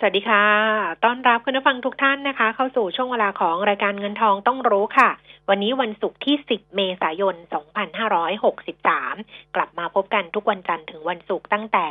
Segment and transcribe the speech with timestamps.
[0.00, 0.44] สวัสดีค่ะ
[1.04, 5.10] ต้อนรับคุณผู้ฟังทุกท่านนะคะ เข้าสู่ช่วงเวลาของรายการเงินทองต้องรู้ค่ะ
[5.48, 7.34] วันนี้วันศุกร์ที่ 10 เมษายน
[8.64, 11.86] 2563 กลับมาพบกันทุกวันจันทร์ถึงวันศุกร์ตั้งแต่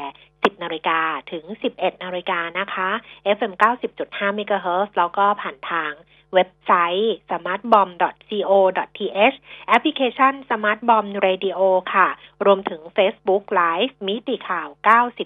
[0.46, 1.00] 10นาฬิกา
[1.32, 1.44] ถึง
[1.76, 2.90] 11นาฬิกานะคะ
[3.38, 3.54] FM
[3.98, 5.92] 90.5 MHz แล้วก็ผ่านทาง
[6.34, 9.36] เว็บไซต์ smartbomb.co.th
[9.68, 11.60] แอปพลิเคชัน smartbomb radio
[11.94, 12.08] ค่ะ
[12.46, 14.68] รวมถึง Facebook Live มิติข่าว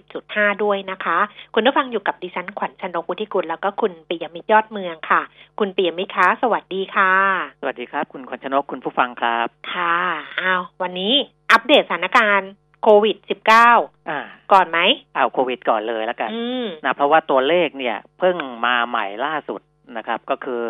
[0.03, 1.17] 90.5 ด้วยนะคะ
[1.53, 5.21] คุณผู้ฟังอยู่กับดิฉันขวัญชนกวุฒิกุลแล้วก็คุณปิยมิตรยอดเมืองค่ะ
[5.59, 7.13] คุณปิยมิตรคะสวัสดีค่ะ
[7.61, 9.97] สวัสดีครับ คุณขวัญชนกคุณผู้ฟังครับ ค่ะ
[10.39, 11.13] อ้าววันนี้
[11.51, 12.51] อัปเดตสถานการณ์
[12.83, 13.17] โควิด
[13.63, 14.19] -19 อ่า
[14.53, 14.80] ก่อนไหม
[15.16, 19.61] เอาโควิดก่อนเลยแล้วกันอืมนะเพราะว่าตัวเลขเนี่ยเพิ่งมาใหม่ล่าสุด
[19.97, 20.63] นะครับ ก็คือ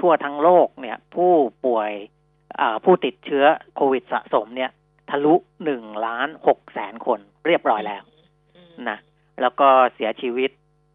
[0.00, 1.32] ทั่วทั้งโลกเนี่ยผู้
[1.66, 1.90] ป่วย
[2.60, 3.44] อ่าผู้ติดเชื้อ
[3.76, 4.70] โควิดสะสมเนี่ย
[5.10, 8.02] ทะลุหนึ่งล้านหกแสนคนเรียบร้อยแล้ว
[8.88, 8.98] นะ
[9.40, 10.50] แล้วก็เสียชีวิต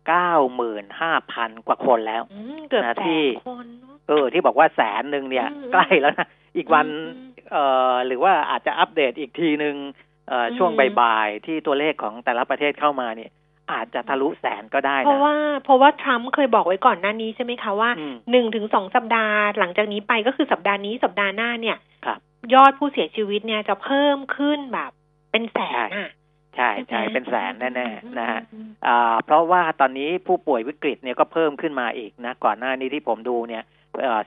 [0.07, 10.08] เก้าหมื่นห้าพันกว่าคนแล้วอืมเกือบนะแสที่นคนเนอะเออ ที่บอกว่าแสนหนึ่งเนี่ยอืมใกล้แล้วนะ อีกวันอืมเอ่อ หรือว่าอาจจะอัปเดตอีกทีหนึ่งเอ่ออม
[10.57, 13.31] ช่วงบ่ายๆที่ตัวเลขของแต่ละประเทศเข้ามาเนี่ย
[13.71, 22.19] อาจจะทะลุแสนก็ได้เพราะนะว่าเพราะว่าทรัมป์เคยบอกไว้ก่อนหน้านี้ใช่ไหมคะว่าอืมหนึ่งถึงสองสัปดาห์หลังจากนี้ไปก็คือสัปดาห์นี้สัปดาห์หน้าเนี่ยครับ
[22.53, 24.91] ยอดผู้เสียชีวิตเนี่ยจะเพิ่มขึ้นแบบ
[25.31, 26.09] เป็นแสนอะ
[26.55, 33.63] ใช่ไหมใช่เป็นแสนแน่ๆนะฮะอืมอ่าเพราะว่าตอนนี้ผู้ป่วยวิกฤตเนี่ยก็เพิ่มขึ้นมาอีกนะก่อนหน้านี้ที่ผมดูเนี่ย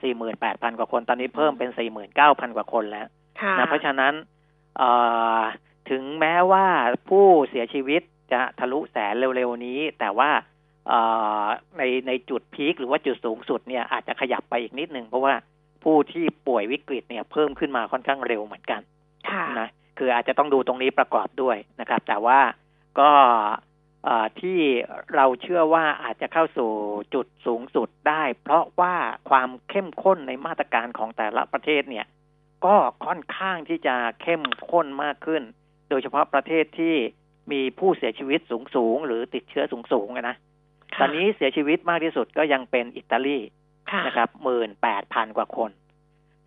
[0.02, 3.06] สี่หมื่นแปดพันกว่าคนตอนนี้เพิ่มเป็นสี่หมื่นเก้าพันกว่าคนแล้ว
[3.40, 4.12] ค่ะนะเพราะฉะนั้น
[4.78, 4.90] เอ่
[5.38, 5.40] อ
[5.92, 6.66] ถึงแม้ว่า
[7.08, 10.30] ผู้เสียชีวิตจะทะลุแสนเร็วๆนี้ แต่ว่า
[10.88, 11.00] เอ่
[11.42, 11.44] อ
[11.78, 15.34] ในในจุดพีคหรือว่าจุดสูงสุดเนี่ยอาจจะขยับไปอีกนิดนึงเพราะว่า
[15.84, 18.80] ผู้ที่ป่วยวิกฤตเนี่ยเพิ่มขึ้นมาค่อนข้างเร็วเหมือนกัน
[19.28, 22.40] ค่ะนะคืออาจจะต้องดูตรงนี้ประกอบด้วยนะครับ แต่ว่า
[23.00, 23.10] ก็
[24.04, 24.58] เอ่อที่
[25.14, 26.70] เราเชื่อว่าอาจจะเข้าสู่
[27.14, 28.94] จุดสูงสุดได้ เพราะว่า
[29.30, 32.06] ความเข้มข้นในมาตรการของแต่ละประเทศเนี่ย
[32.64, 32.76] ก็
[33.06, 35.42] ค่อนข้างที่จะเข้มข้นมากขึ้น
[35.92, 36.94] โดยเฉพาะประเทศที่
[37.52, 40.36] มีผู้เสียชีวิตสูงสูงๆหรือติดเชื้อสูงสูงๆอะนะ
[40.94, 43.38] ค่ะตอนนี้เสียชีวิตมากที่สุดก็ยังเป็นอิตาลี
[43.90, 45.70] ค่ะนะครับหมื่นแปดพันกว่าคน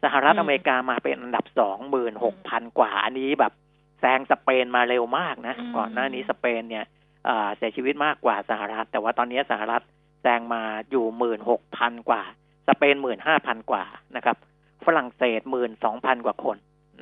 [0.04, 3.54] สหรัฐอืมอเมริกามาเป็นอันดับสองหมื่นหกพันกว่า อันนี้แบบ
[4.00, 6.86] แซงสเปนมาเร็วมากนะอืมก่อนหน้านี้สเปนเนี่ย
[7.26, 9.84] เอ่อเสียชีวิตมากกว่าสหรัฐ แต่ว่าตอนนี้สหรัฐ
[10.22, 10.62] แซงมา
[10.92, 12.24] อยู่หมื่นหกพันกว่า
[12.68, 13.86] สเปนหมื่นห้าพันกว่า
[14.16, 14.38] นะครับ
[14.86, 16.58] ฝรั่งเศสหมื่นสองพันกว่าคน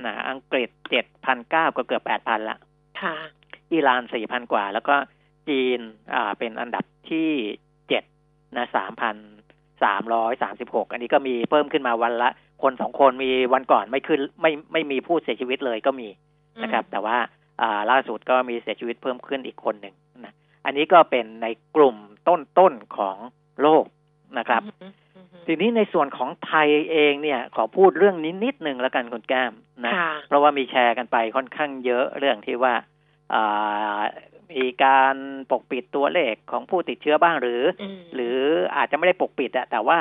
[0.06, 2.58] นะอังกฤษเจ็ดพันเก้าก็เกือบแปดพันละ
[3.02, 3.16] ค่ะ
[3.74, 4.96] อิหร่านสี่พันกว่า แล้วก็
[5.50, 5.80] จีน
[6.14, 7.30] อ่าเป็นอันดับที่
[7.90, 8.04] เจ็ด
[8.56, 9.16] นะสามพัน
[9.84, 12.30] สามร้อยสามสิบหกอันนี้ก็มีเพิ่มขึ้นมาวันละ
[12.64, 16.08] คนสองคนมีวันก่อนไม่ขึ้นไม่ไม่มีผู้เสียชีวิตเลยก็มี
[16.64, 17.18] นะครับ แต่ว่า
[17.62, 19.96] อ่าล่าสุดก็มีเสียชีวิตเพิ่มขึ้นอีกคนหนึ่ง
[20.26, 20.34] นะ
[20.66, 23.18] อันนี้ก็เป็นในกลุ่มต้นๆของ
[23.62, 23.86] โลก
[24.38, 25.03] นะครับอืมอืมอืม
[25.48, 29.54] ทีนี้ในส่วนของไทยเองเนี่ย ขอพูดเรื่องนี้นิดหนึ่งแล้วกันคุณแก้ม
[29.86, 32.74] นะค่ะเพราะว่ามีแชร์กันไปค่อนข้างเยอะเรื่องที่ว่า
[33.34, 34.00] อ่า
[34.54, 35.16] มีการ
[35.52, 37.62] ปกปิดตัวเลขของผู้ติดเชื้อบ้างหรือ
[37.98, 38.38] มหรือ
[38.76, 40.00] อาจจะไม่ได้ปกปิดอะแต่ว่า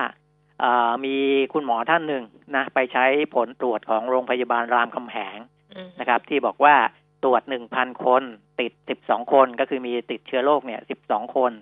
[0.63, 1.17] อ่ามี
[1.53, 2.25] คุณหมอท่านหนึ่ง
[2.57, 3.05] นะไปใช้
[3.35, 5.39] ผลตรวจของโรงพยาบาลรามคำแหง
[5.77, 6.75] อืมนะครับ ที่บอกว่า
[7.25, 8.23] ตรวจหนึ่งพันคน
[8.61, 11.53] ติดสิบสองคนก็คือมีติดเชื้อโรคเนี่ยสิบสองคน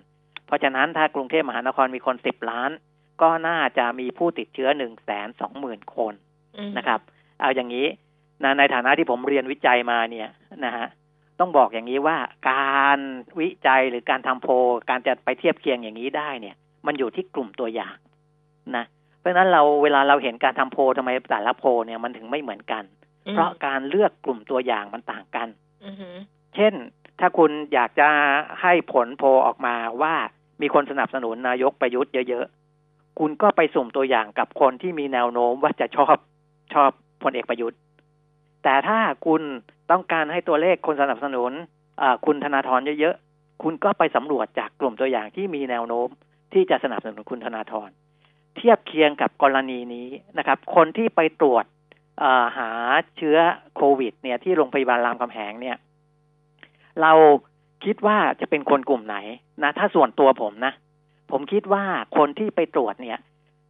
[0.47, 2.71] เพราะฉะนั้นถ้ากรุงเทพมหานครมีคนสิบล้าน
[3.21, 6.13] ก็น่าจะมีผู้ติดเชื้อหนึ่งแสนสองหมื่นคน
[6.57, 6.99] อืมนะครับ
[7.39, 7.87] เอาอย่างนี้
[8.43, 10.29] นะในฐานะที่ผมเรียนวิจัยมาเนี่ย
[10.65, 10.87] นะฮะ
[11.39, 12.17] ต้องบอกอย่างนี้ว่า
[12.51, 12.99] การ
[13.39, 14.53] วิจัยหรือการทำโพล
[14.89, 16.55] การจะไปเทียบเคียงอย่างนี้ได้เนี่ย
[16.85, 17.97] มันอยู่ที่กลุ่มตัวอย่าง
[18.75, 18.85] นะ
[19.19, 22.83] เพราะฉะนั้นเราเวลาเราเห็นการทำโพลทำไมแต่ละโพลเนี่ยมันถึงไม่เหมือนกัน
[23.31, 25.47] เพราะการเลือกกลุ่มตัวอย่างมันต่างกัน
[25.83, 26.19] อืมอืม
[26.55, 26.73] เช่น
[27.19, 28.07] ถ้าคุณอยากจะ
[28.61, 30.13] ให้ผลโพลออกมาว่า
[30.61, 32.60] มีคนสนับสนุนนายกประยุทธ์เยอะๆ
[33.19, 36.15] คุณก็ไปสุ่มตัวอย่างกับคนที่มีแนวโน้มว่าจะชอบ
[36.73, 36.91] ชอบ
[37.23, 37.79] พลเอกประยุทธ์
[38.63, 39.41] แต่ถ้าคุณ
[39.91, 41.51] ต้องการให้ตัวเลขคนสนับสนุน
[42.25, 46.07] คุณธนาธรเยอะๆ คุณก็ไปสำรวจจากกลุ่มตัวอย่างที่มีแนวโน้ม
[46.53, 47.89] ที่จะสนับสนุนคุณธนาธร
[48.55, 51.65] เทียบเคียงกับกรณีนี้นะครับ คนที่ไปตรวจ
[52.57, 52.69] หา
[53.17, 53.37] เชื้อ
[53.75, 55.77] โควิด เนี่ย ที่โรงพยาบาลรามคำแหงเนี่ย
[57.01, 57.11] เรา
[57.85, 59.17] คิดว่าจะเป็นคนกลุ่มไหน
[59.63, 60.73] นะ ถ้าส่วนตัวผมนะ
[61.31, 61.83] ผมคิดว่า
[62.17, 63.19] คนที่ไปตรวจเนี่ย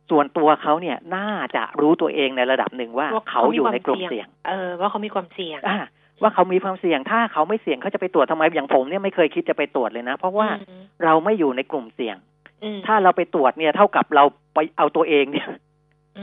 [0.09, 5.79] ส่วนตัวเขาเนี่ยน่าจะรู้ตัวเองในระดับหนึ่งว่าว่าเขาอยู่ในกลุ่มเสี่ยง เออ ว่าเขามีความเสี่ยงอ่า
[6.21, 12.15] ว่าเขามีความเสี่ยง ถ้าเขาไม่เสี่ยงเขาจะไปตรวจทำไมอย่างผมเนี่ยไม่เคยคิดจะไปตรวจเลยนะ เพราะว่าอืมเราไม่อยู่ในกลุ่มเสี่ยง
[12.63, 14.23] อืมถ้าเราไปตรวจเนี่ย เท่ากับเรา
[14.53, 15.47] ไปเอาตัวเองเนี่ย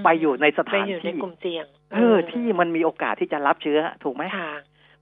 [0.01, 1.65] มไปอยู่ในสไปถานอยู่ในที่กลุ่มเสี่ยง
[1.95, 4.51] เออ ที่มันมีโอกาสที่จะรับเชื้อถูกไหมค่ะ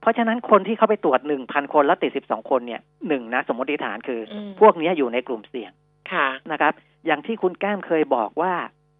[0.00, 5.70] เพราะฉะนั้นคนที่เขาไปตรวจหนึ่งพันคนแล้วติดสิบสองคนเนี่ยหนึ่งนะสมมติฐานคืออมพวกเนี้ยอยู่ในกลุ่มเสี่ยง
[6.12, 6.72] ค่ะนะครับ
[7.06, 8.52] อย่างที่คุณแก้มเคยบอกว่า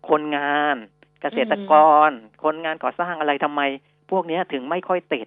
[0.09, 0.77] คนงาน
[1.23, 1.73] เกษตรก
[2.09, 2.11] ร
[2.45, 3.63] คนงานก่อสร้างอะไรทำไม
[4.11, 5.27] พวกเนี้ยถึงไม่ค่อยติด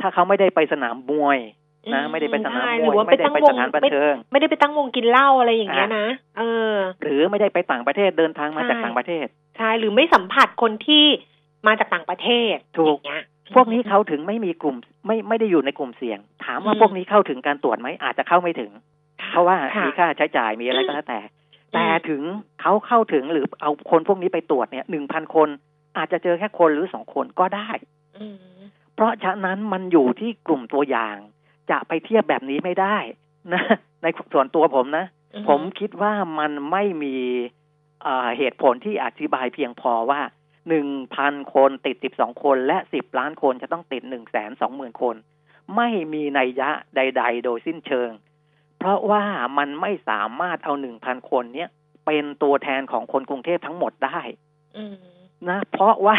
[0.00, 1.38] ถ้าเขาไม่ได้ไปสนามมวย
[1.94, 6.06] นะอืมไม่ได้ไปสนามใช่มหรืวยอว่าไม่ได้ไปตั้งไปวสงถานบันเทิงไม่ได้ไปตั้งวงกินเหล้าอะไรอย่างเงี้ยอะนะ
[6.38, 6.42] เอ
[6.72, 9.26] อ หรือไม่ได้ไปต่างประเทศเดินทางมาจากใช่ต่างประเทศ
[9.58, 11.04] ใช่หรือไม่สัมผัสคนที่
[11.66, 13.24] มาจากต่างประเทศถูกอย่างเงี้ย
[13.54, 14.76] พวกนี้เขาถึงไม่มีกลุ่ม
[15.06, 18.70] ไม่ไม่ได้อยู่ในกลุ่มเสี่ยง ถามว่าอืมพวกนี้เข้าถึงการตรวจไหมอาจจะเข้าไม่ถึง
[19.30, 21.20] เพราะว่าค่มีค่าใช้จ่ายมีอะไรก็แล้วแต่
[21.74, 22.22] แต่ถึง
[22.60, 25.48] เขาเข้าถึงหรือเอาคนพวกนี้ไปตรวจเนี่ยหนึ่งพันคน
[25.96, 27.68] อาจจะเจอแค่คนหรือสองคนก็ได้
[28.18, 28.36] อืม
[28.94, 31.16] เพราะฉะนั้นมันอยู่ที่กลุ่มตัวอย่าง
[31.70, 32.96] จะไปเทียบแบบนี้ไม่ได้
[33.52, 33.62] นะ
[34.02, 37.16] ในส่วนตัวผมนะอืผมคิดว่ามันไม่มี
[38.02, 40.20] เอ่อเหตุผลที่อธิบายเพียงพอว่า
[40.68, 45.16] หนึ่งพันคนติดสิบสองคน และสิบล้านคนจะต้องติดหนึ่งแสนสองหมื่นคน
[45.76, 48.10] ไม่มีนัยยะใด ๆ โดยสิ้นเชิง
[48.78, 49.22] เพราะว่า
[49.58, 51.68] มันไม่สามารถเอาหนึ่งพันคนเนี้ย
[52.06, 54.20] เป็นตัวแทนของคนกรุงเทพทั้งหมดได้
[54.76, 54.94] อืม
[55.48, 56.16] นะ เพราะว่า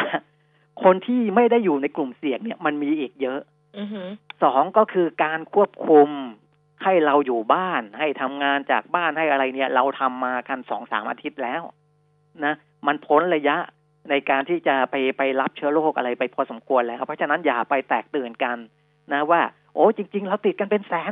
[0.84, 3.42] คนที่ไม่ได้อยู่ในกลุ่มเสี่ยงเนี่ยมันมีอีกเยอะ
[3.78, 4.08] อือหือ
[4.44, 6.10] สองก็คือการควบคุม
[6.84, 11.62] ให้เราอยู่บ้าน ให้ทำงานจากบ้านให้อะไรเนี่ย เราทำมากันสองสามอาทิตย์แล้ว
[12.46, 12.54] นะ
[12.88, 13.58] มันพ้นระยะ
[14.10, 18.58] ในการที่จะไปไปรับเชื้อโรคอะไรไปพอสมควรแล้วเพราะฉะนั้นอย่าไปแตกตื่นกัน
[19.14, 19.42] นะว่า
[19.74, 21.12] โอ้จริง ๆ เราติดกันเป็นแสน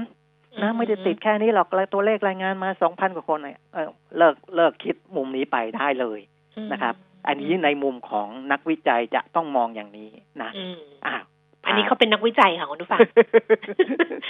[0.64, 6.20] นะไม่ได้ติดแค่นี้หรอกตัวเลขรายงานมาสองพันกว่าคนเนี่ยเออเลิกเลิกคิดมุมนี้ไปได้เลย
[6.58, 6.96] อืมนะครับ
[7.28, 10.10] อันนี้ในมุมของนักวิจัยจะต้องมองอย่างนี้
[10.42, 11.24] นะอืมอ้าว
[11.66, 13.00] อันนี้เขาเป็นนักวิจัยค่ะคุณผู้ฟัง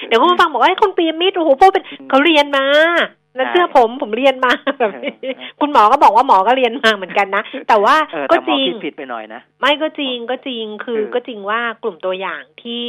[0.07, 2.65] เดี๋ยวคุณผู้ฟังบอกว่าไอ้ยคุณปียมิตรโอ้โหพวกเป็นเขาเรียนมา
[3.35, 12.85] แล้วใช่เชื่อผมผมเรียนมาแบบนี้เออเออคุณหมอก็บอกว่าหมอก็เรียนมาเหมือนกันนะ แต่ว่าเออก็แต่หมจอริงคิดผิดไปหน่อยนะ ไม่ก็จริงก็จริงคือคือก็จริงว่ากลุ่มตัวอย่างที่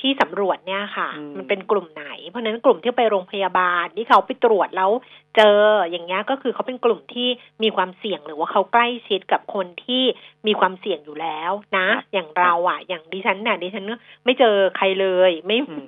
[0.00, 4.90] ที่สำรวจเนี่ยค่ะอืมมันเป็นกลุ่มไหน เพราะฉะนั้นกลุ่มที่ไปโรงพยาบาลที่เขาไปตรวจแล้ว
[5.36, 5.58] เจอ
[5.90, 7.28] อย่างเงี้ยก็คือเขาเป็นกลุ่มที่
[7.62, 10.02] มีความเสี่ยงหรือว่าเขาใกล้ชิดกับคนที่
[10.46, 15.86] มีความเสี่ยงอยู่แล้วนะ อย่างเราอะ อย่างดิฉันเนี่ยดิฉันก็ไม่เจอใครเลยไม่อืม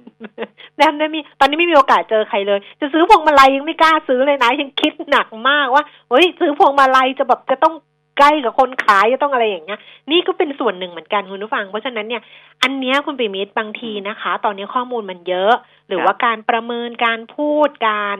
[0.76, 7.74] แม่ไม่มีตอนนี้ไม่มีโอกาสเจอใครเลย จะซื้อพวงมาลัยยังไม่กล้าซื้อเลยนะยังคิดหนักมากว่าเฮ้ยซื้อพวงมาลัยจะแบบจะต้อง
[8.18, 9.80] ใกล้กับคนขายจะต้องอะไรอย่างเงี้ย
[10.10, 12.22] นี่ก็เป็นส่วนหนึ่งเหมือนกันคุณผู้ฟัง เพราะฉะนั้นเนี่ย
[12.62, 15.52] อันเนี้ยคุณปิมิตรบางทีนะคะ ตอนนี้ข้อมูลมันเยอะ
[15.88, 18.18] หรือครับว่าการประเมินการพูดการ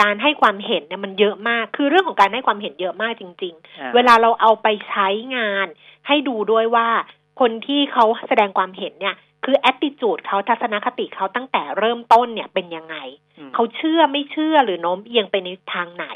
[0.00, 5.66] การให้ความเห็นเนี่ยมันเยอะมาก คือเรื่องของการให้ความเห็นเยอะมากจริงๆอ่าเวลาเราเอาไปใช้งาน
[6.06, 6.88] ให้ดูด้วยว่า
[7.40, 12.96] คนที่เขาแสดงความเห็นเนี่ย คือ attitude เขาทัศนคติเขาตั้งแต่เริ่มต้นเนี่ยเป็นยังไง
[13.38, 16.06] อืมเขาเชื่อไม่เชื่อหรือโน้มเอียงไปในทางไหน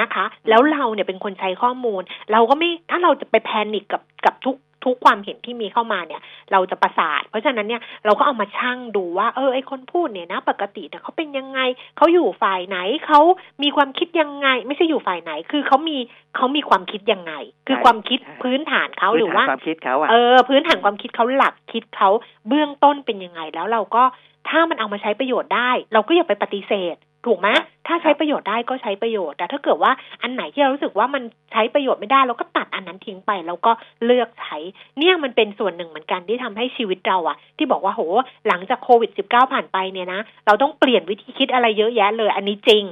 [0.00, 2.02] นะคะ แล้วเราเนี่ยเป็นคนใช้ข้อมูล
[2.32, 11.60] เราก็ไม่ถ้าเราจะไปแพนิคกับกับทุกทุกความเห็นที่มีเข้ามาเนี่ย เราจะประสาท เพราะฉะนั้นเนี่ยเราก็เอามาชั่งดูว่า เออไอคนพูดเนี่ยนะ ปกติเนี่ยเขาเป็นยังไง
[11.96, 13.20] เขาอยู่ฝ่ายไหนเขา
[13.62, 15.98] มีความคิดยังไง ไม่ใช่อยู่ฝ่ายไหน คือเขามี
[16.36, 17.32] เขามีความคิดยังไง
[17.66, 22.10] คือใช่ความคิดใช่พื้นฐานเขาหรือว่าพื้นฐนความคิดเขาอะเออ พื้นฐานความคิดเขาหลักคิดเขา
[22.48, 24.02] เบื้องต้นเป็นยังไงแล้วเราก็
[24.48, 33.72] ถ้ามันเอามาใช้ประโยชน์ได้ เราก็อย่าไปปฏิเสธ ถูกไหมครับถ้าใช้ประโยชน์ได้ก็ใช้ประโยชน์ แต่ถ้าเกิดว่าอันไหนที่เรารู้สึกว่ามันใช้ประโยชน์ไม่ได้เราก็ตัดอันนั้นทิ้งไป แล้วก็
[34.04, 34.56] เลือกใช้
[34.98, 38.02] เนี่ยมันเป็นส่วนหนึ่งเหมือนกันที่ทำให้ชีวิตเราอะที่บอกว่าโห
[38.48, 42.84] หลังจากโควิด -19 ผ่านไปเนี่ยนะเราต้องเปลี่ยนวิธีคิดอะไรเยอะแยะเลย อันนี้จริง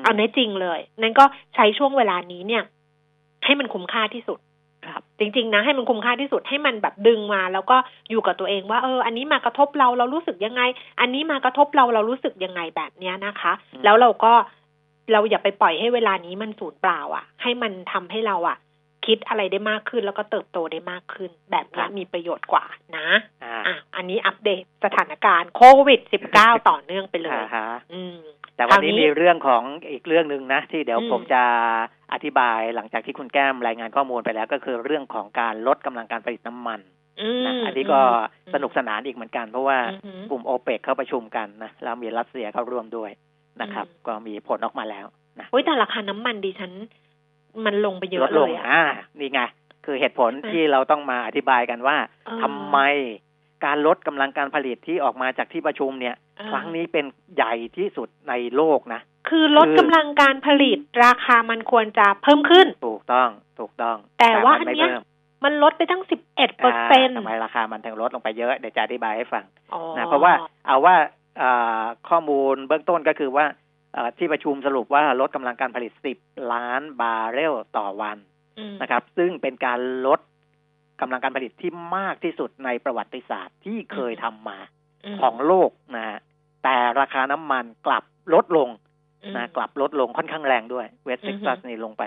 [0.00, 2.62] มเอาเนี้ยจริงเลย นั่นก็ใช้ช่วงเวลานี้เนี่ย
[3.44, 4.38] ให้มันคุ้มค่าที่สุด
[4.86, 7.76] ครับจริงๆนะให้มันคุ้มค่าที่สุดให้มันแบบดึงมา แล้วก็
[8.10, 10.62] อยู่กับตัวเองว่าเออ อันนี้มากระทบเราเรารู้สึกยังไง
[11.00, 14.32] อันนี้มากระทบเราเรารู้สึกยังไงแบบเนี้ยนะคะอืมแล้วเราก็
[15.12, 18.58] เราอย่าไปปล่อยให้เวลานี้มันสูญเปล่าอะ ให้มันทำให้เราอะ
[19.06, 22.64] คิดอะไรได้มากขึ้นแล้วก็เติบโตได้มากขึ้น แบบเนี้ยมีประโยชน์กว่า
[22.96, 23.08] นะ
[23.44, 26.00] อ่าอะอันนี้อัปเดตสถานการณ์โควิด
[26.34, 28.18] -19 ต่อเนื่องไปเลยอ่าฮะอืม
[28.56, 31.42] แต่วันนี้คราวนี้มีเรื่องของอีกเรื่องหนึ่งนะ ที่เดี๋ยวอืมผมจะ
[32.12, 36.80] อธิบายหลังจากที่คุณแก้มรายงานข้อมูลไปแล้ว ก็คือเรื่องของการลดกำลังการผลิตน้ำมัน
[37.20, 38.00] อืมนะอันนี้ก็
[38.46, 43.10] อืมสนุกสนานอีกเหมือนกัน เพราะว่าอือหือกลุ่มโอเปกเข้าประชุมกันนะแล้วมีรัสเซียเข้าร่วมด้วย
[43.62, 45.06] นะครับอืมก็มีผลออกมาแล้ว
[45.40, 46.72] นะโอ้ยแต่ราคาน้ำมันดิฉัน
[47.64, 48.82] มันลงไปเยลอะดเลลงยอะอ่า
[49.18, 49.40] นี่ไง
[49.84, 52.78] คือเหตุผลใช่ไหมที่เราต้องมาอธิบายกันว่าเออทำไม
[53.64, 57.04] การลดกำลังการผลิตที่ออกมาจากที่ประชุมเนี่ยเออครั้งนี้เป็น
[57.36, 65.02] ใหญ่ที่สุดในโลกนะ คือลดคือกำลังการผลิตราคามันควรจะเพิ่มขึ้น ถูกต้องถูกต้อง แต่ว่ามันอันไม่เนี้ยเพิ่ม
[65.44, 69.44] มันลดไปตั้งสิบเอ็ดเปอร์เซ็นต์ทำไมราคามันถึงลดลงไปเยอะเดี๋ยวจะอธิบายให้ฟัง
[69.96, 70.32] นะเพราะว่า
[70.66, 70.94] เอาว่า
[71.40, 73.44] อ่าข้อมูลเบื้องต้นก็คือว่า
[73.96, 78.16] อ่าที่ประชุมสรุปว่าลดกำลังการผลิต 10 ล้านบาร์เรลต่อวัน
[78.82, 80.20] นะครับ ซึ่งเป็นการลด
[81.00, 84.58] กำลังการผลิตที่มากที่สุดในประวัติศาสตร์ที่เคยทำมา
[85.20, 86.18] ของโลกนะฮะ
[86.64, 88.04] แต่ราคาน้ำมันกลับ
[88.34, 88.68] ลดลง
[89.36, 92.04] นะกลับลดลงค่อนข้างแรงด้วยเวสต์เท็กซัสนี่ลงไป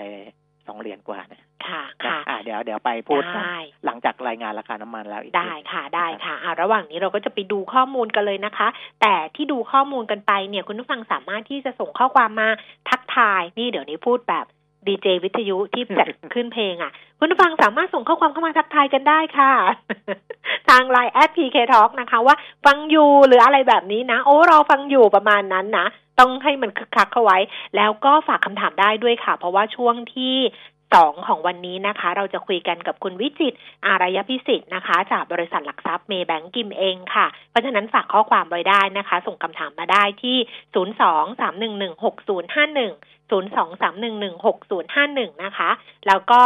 [0.66, 8.68] สองเหรียญกว่านะค่ะนะค่ะอ่าเดี๋ยวเดี๋ยวไปพูดกันได้หลังจากรายงานราคาน้ำมันแล้วอีกทีได้ค่ะได้ค่ะอ่าระหว่างนี้เราก็จะไปดูข้อมูลกันเลยนะคะ
[9.00, 12.48] แต่ที่ดูข้อมูลกันไปเนี่ยคุณผู้ฟังสามารถที่จะส่งข้อความมา
[12.88, 14.46] ทักทายนี่เดี๋ยวนี้พูดแบบ
[14.86, 19.52] ดีเจวิทยุที่จัดคลื่นเพลงอะ คุณผู้ฟังสามารถส่งข้อความเข้ามาทักทายกันได้ค่ะ
[20.68, 22.34] ทางไลน์ at PK Talk นะคะ ว่า
[22.66, 25.86] ฟังอยู่หรืออะไรแบบนี้นะ โอ้เราฟังอยู่ประมาณนั้นนะ
[26.20, 27.38] ต้องให้มันคึกคักเข้าไว้
[27.76, 30.36] แล้วก็ฝากคำถามได้ด้วยค่ะ เพราะว่าช่วงที่
[30.92, 33.54] สองของวันนี้นะคะ เราจะคุยกันกับคุณวิจิตร
[33.86, 40.36] อารยะพิศิษฐนะคะ จากบริษัทหลักทรัพย์ Maybank กิมเอ็งค่ะ เพราะฉะนั้นฝากข้อความไว้ได้นะคะ ส่งคำถามมาได้ที่
[40.74, 45.70] 023116051 023116051 นะคะ
[46.06, 46.42] แล้วก็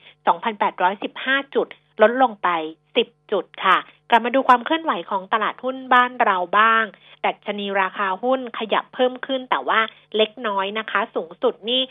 [0.75, 1.67] 2,815 จุด
[2.01, 2.49] ลดลงไป
[2.95, 3.77] 10 จุดค่ะ
[4.09, 6.85] กลับมาดูความเคลื่อนไหวของตลาดหุ้นบ้านเราบ้าง
[7.25, 9.79] ดัชนีราคาหุ้นขยับเพิ่มขึ้นแต่ว่า
[10.17, 11.81] เล็กน้อยนะคะ สูงสุดนี่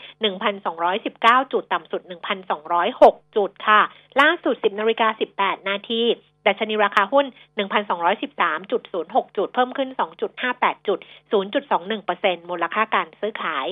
[0.71, 2.01] 1,219 จุด ต่ำสุด
[2.69, 3.81] 1,206 จุดค่ะ
[4.21, 5.07] ล่าสุด 10นาฬิกา
[5.39, 6.03] 18 นาที
[6.47, 7.25] ดัชนีราคาหุ้น
[8.11, 9.89] 1,213.06 จุด เพิ่มขึ้น
[10.39, 10.99] 2.58 จุด
[11.33, 13.65] 0.21%มูลค่าการซื้อขาย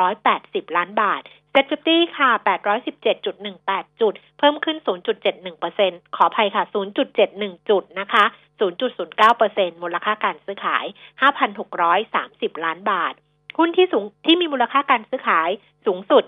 [0.00, 1.22] 8,380 ล้านบาท
[1.56, 2.30] เซ็ตฟิตี้ค่ะ
[2.94, 4.76] 817.18 จุด เพิ่มขึ้น
[5.46, 6.64] 0.71%ขออภัยค่ะ
[7.16, 8.24] 0.71 จุดนะคะ
[9.02, 10.84] 0.09%มูลค่าการซื้อขาย
[11.74, 13.14] 5,630 ล้านบาท
[13.58, 15.50] หุ้นที่สูงที่มีมูลค่าการซื้อขาย
[15.86, 16.24] สูงสุด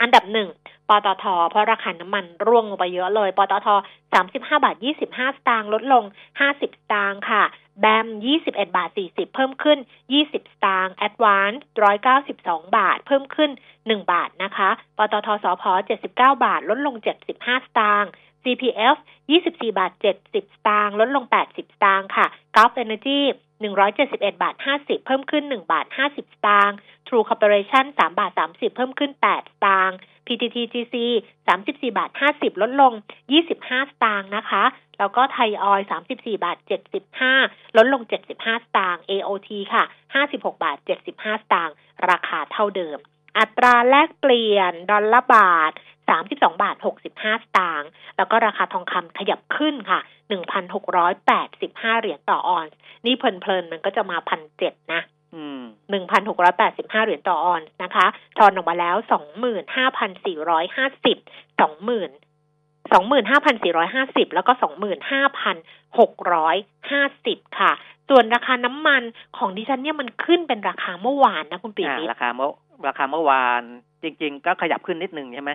[0.00, 0.48] อันดับหนึ่ง
[0.88, 3.68] ปตท เพราะราคาน้ำมันร่วงลงไปเยอะเลย ปตท
[4.14, 4.76] 35 บาท
[5.08, 6.04] 25 สตางค์ลดลง
[6.40, 7.42] 50 สตางค์ค่ะ
[7.80, 8.06] แบม
[8.40, 9.78] 21 บาท 40 เพิ่มขึ้น
[10.14, 11.62] 20 สตางค์แอดวานซ์
[12.18, 15.64] 192 บาท เพิ่มขึ้น 1 บาทนะคะ ปตทสพ
[16.02, 18.10] 79 บาท ลดลง 75 สตางค์
[18.42, 18.96] CPF
[19.36, 19.92] 24 บาท
[20.22, 22.26] 70 สตางค์ ลดลง 80 สตางค์ค่ะ
[22.56, 23.20] Gulf Energy
[23.60, 26.76] 171 บาท 50 เพิ่มขึ้น 1 บาท 50 สตางค์
[27.06, 30.94] True Corporation 3 บาท 30 เพิ่มขึ้น 8 สตางค์ PTTGC
[31.46, 32.92] 34 บาท 50 ลดลง
[33.40, 34.64] 25 สตางค์นะคะ
[34.98, 35.80] แล้วก็ไทยออย
[36.12, 36.56] 34 บาท
[37.16, 39.84] 75 ลดลง 75 สตางค์ AOT ค่ะ
[40.18, 41.74] 56 บาท 75 สตางค์
[42.10, 42.98] ราคาเท่าเดิม
[43.38, 45.72] อัตราแลกเปลี่ยนดอลลาร์บาท
[46.10, 50.00] 32 บาท 65 สตางค์ แล้วก็ราคาทองคำขยับขึ้นค่ะ
[51.00, 55.00] 1,685 เหรียญต่อออนซ์ นี่เพลินๆ มันก็จะมาพันเจ็ดนะ
[55.34, 55.60] อืม
[56.38, 58.06] 1,685เหรียญต่อออนซ์นะคะ
[58.38, 59.10] ทอนออกมาแล้ว25,450
[61.60, 62.10] 20,000
[62.90, 64.52] 25,450แล้วก็
[66.00, 67.72] 25,650ค่ะ
[68.08, 69.02] ส่วนราคาน้ำมัน
[69.36, 72.50] ของดิฉันเนี่ยมันขึ้นเป็นราคาเมื่อวานนะคุณปีอ่านิดราคาเมื่อ
[72.88, 73.62] ราคาเมื่อวาน
[74.02, 75.52] จริง ๆ ก็ขยับขึ้นนิดนึงใช่ไหม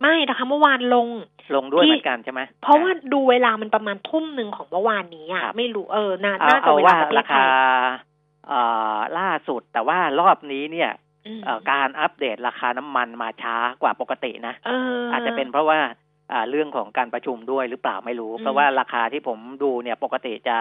[0.00, 1.06] ไม่ราคาเมื่อวานลง
[1.54, 7.46] ลงด้วยที่เหมือนกันใช่ไหมเพราะว่าดูเวลามันประมาณทุ่มหนึ่งของเมื่อวานนี้อะครับไม่รู้เออน่าเอาน่าจะเอาเวลาว่าประเทราศไทคาย
[8.48, 8.60] เอ่
[8.94, 10.90] อล่าสุดแต่ว่ารอบนี้เนี่ย
[11.26, 15.78] อืมเอ่อการอัปเดตราคาน้ำมันมาช้ากว่าปกตินะเออออาจจะเป็นเพราะว่า
[16.32, 20.56] อ่าเรื่องของการประชุมด้วยหรือเปล่าไม่รู้อืมเพราะว่าราคาที่ผมดูเนี่ยปกติจะ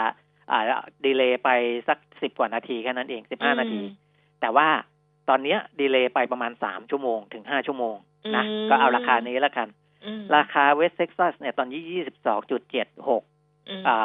[0.51, 0.63] อ่า
[1.05, 1.49] ดีเลย์ไป
[1.87, 3.81] สักสิบกว่านาทีแค่นั้นเองสิบห้านาที
[4.41, 4.67] แต่ว่า
[5.29, 7.95] ตอนเนี้ยดีเลย์ไปประมาณสามชั่วโมงถึงห้าชั่วโมง
[8.35, 9.67] นะอืมก็เอาราคานี้แล้วกัน
[10.05, 13.23] อืมราคาเวสเท็กซัสเนี่ยตอนนี้ยี่สิบสองจุดเจ็ดหก
[13.69, 13.95] อืมอ่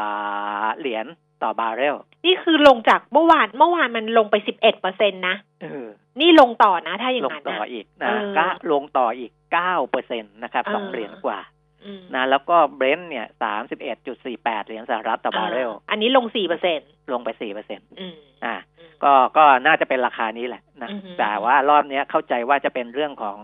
[0.65, 1.07] าเหรียญ
[1.43, 1.97] ต่อบาร์เรล
[2.27, 5.87] นี่คือลงจากเมื่อวานเมื่อวานมันลงไปสิบเอ็ดเปอร์เซ็นต์นะเออ
[6.21, 11.41] นี่ลงต่อนะ ถ้าอย่างลงนั้นต่อนะอีกนะเออก็ลงต่ออีกเก้าเปอร์เซ็นต์นะครับสองเออเหรียญกว่า
[11.85, 16.79] อืมนะแล้วก็เบรนท์เนี่ยสามสิบเอ็ดจุดสี่แปดเหรียญสหรัฐต่อบาร์เรล อันนี้ลงสี่เปอร์เซ็นต์
[17.13, 18.70] ลงไปสี่เปอร์เซ็นต์อืมอ่าอืม
[19.05, 23.39] ก็ก็น่าจะเป็นราคานี้แหละนะอือฮึแต่ว่ารอบเนี้ยเข้าใจว่าจะเป็นเรื่องของ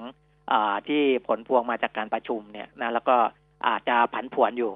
[0.52, 3.16] อ่าที่ผลพวงมาจากการประชุมเนี่ยนะแล้วก็
[3.68, 4.72] อาจจะผันผวนอยู่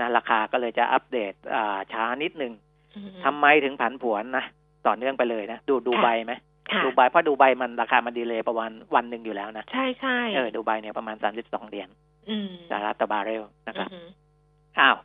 [0.00, 2.52] นะราคาก็เลยจะอัปเดตอ่าช้านิดนึง
[2.96, 4.44] อืมทำไมถึงผันผวนนะ
[4.86, 6.32] ต่อเนื่องไปเลยนะดูดูใบไหม
[6.70, 11.88] ค่ะดูใบเพราะดูใบมันราคามันดีเลยประมาณวันหนึ่งอยู่แล้วนะใช่ใช่เออดูใบเนี่ยประมาณสามสิบสองเหรียญ
[12.30, 14.08] อืมสหรัฐต่อบาร์เรลนะครับอืม
[14.78, 14.96] อ้าว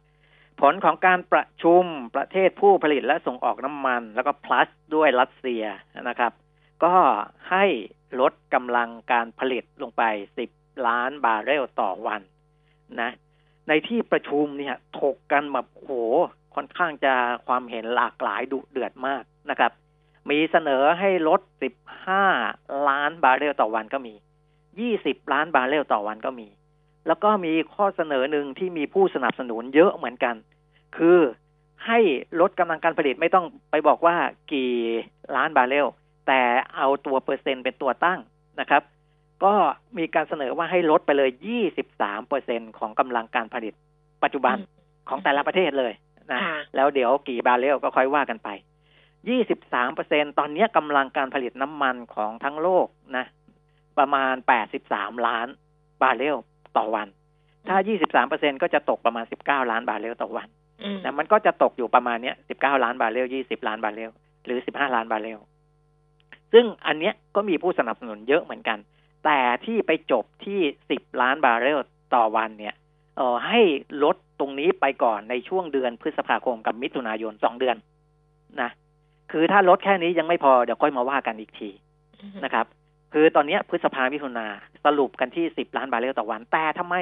[0.61, 1.83] ผลของการประชุม
[2.15, 5.63] ประเทศผู้ผลิตและส่งออกน้ำมัน แล้วก็ plus ด้วยรัสเซีย
[6.09, 6.31] นะครับ
[6.83, 6.93] ก็
[7.49, 7.65] ให้
[8.19, 10.03] ลดกำลังการผลิตลงไป
[10.49, 12.21] 10 ล้านบาร์เรลต่อวัน
[13.01, 13.11] นะ
[13.67, 15.89] ในที่ประชุมเนี่ยถกกันแบบโห
[16.55, 17.13] ค่อนข้างจะ
[17.47, 19.71] ความเห็นหลากหลายดุเดือดมากนะครับ
[20.29, 21.41] มีเสนอให้ลด
[22.13, 24.13] 15 ล้านบาร์เรลต่อวันก็มี
[24.93, 26.47] 20 ล้านบาร์เรลต่อวันก็มี
[27.07, 30.35] แล้วก็มีข้อเสนอหนึ่งที่มีผู้สนับสนุนเยอะเหมือนกัน
[30.97, 31.19] คือ
[31.85, 31.99] ให้
[32.39, 34.15] ลดกำลังการผลิตไม่ต้องไปบอกว่า
[34.51, 34.71] กี่
[35.35, 35.87] ล้านบาร์เรล
[36.27, 36.41] แต่
[36.75, 38.19] เอาตัวเปอร์เซ็นต์เป็นตัวตั้ง
[38.59, 38.83] นะครับ
[39.43, 39.53] ก็
[39.97, 41.29] มีการเสนอว่าให้ลดไปเลย
[41.79, 43.73] 23เปอร์เซ็นต์ของกำลังการผลิต
[44.23, 44.57] ปัจจุบัน
[45.09, 45.93] ของแต่ละประเทศเลย
[46.31, 48.49] นะค่ะแล้วเดี๋ยวกี่บาร์เรลก็ค่อยว่ากันไป
[49.23, 53.25] 23เปอร์เซ็นต์ตอนนี้กำลังการผลิตน้ำมันของทั้งโลกนะ
[53.97, 54.33] ประมาณ
[54.79, 55.47] 83 ล้าน
[56.01, 56.37] บาร์เรล
[56.77, 57.07] ต่อวัน
[57.67, 60.47] ถ้า 23เปอร์เซ็นต์ก็จะตกประมาณ 19 ล้านบาร์เรลต่อวัน
[60.83, 64.11] อืมนะมันก็จะตกอยู่ประมาณเนี้ย 19 ล้านบาร์เรล 20 ล้านบาร์เรล
[64.45, 65.39] หรือ 15 ล้านบาร์เรล
[66.53, 68.77] ซึ่งอันเนี้ยก็มีผู้สนับสนุนเยอะเหมือนกัน
[69.25, 70.59] แต่ที่ไปจบที่
[70.91, 71.79] 10 ล้านบาร์เรล
[72.15, 72.75] ต่อวันเนี่ย
[73.17, 73.59] เออให้
[74.03, 77.77] ลดตรงนี้ไปก่อนในช่วงเดือนพฤษภาคมกับมิถุนายนสองเดือน
[78.61, 78.71] นะ
[79.31, 81.69] คือถ้าลดแค่นี้ยังไม่พอเดี๋ยวค่อยมาว่ากันอีกที
[82.43, 82.65] นะครับ
[83.17, 84.47] คือตอนเนี้ยพฤษภามิถุนา
[84.85, 86.95] สรุปกันที่สิบล้านบาร์เรลต่อวัน แต่ทำไม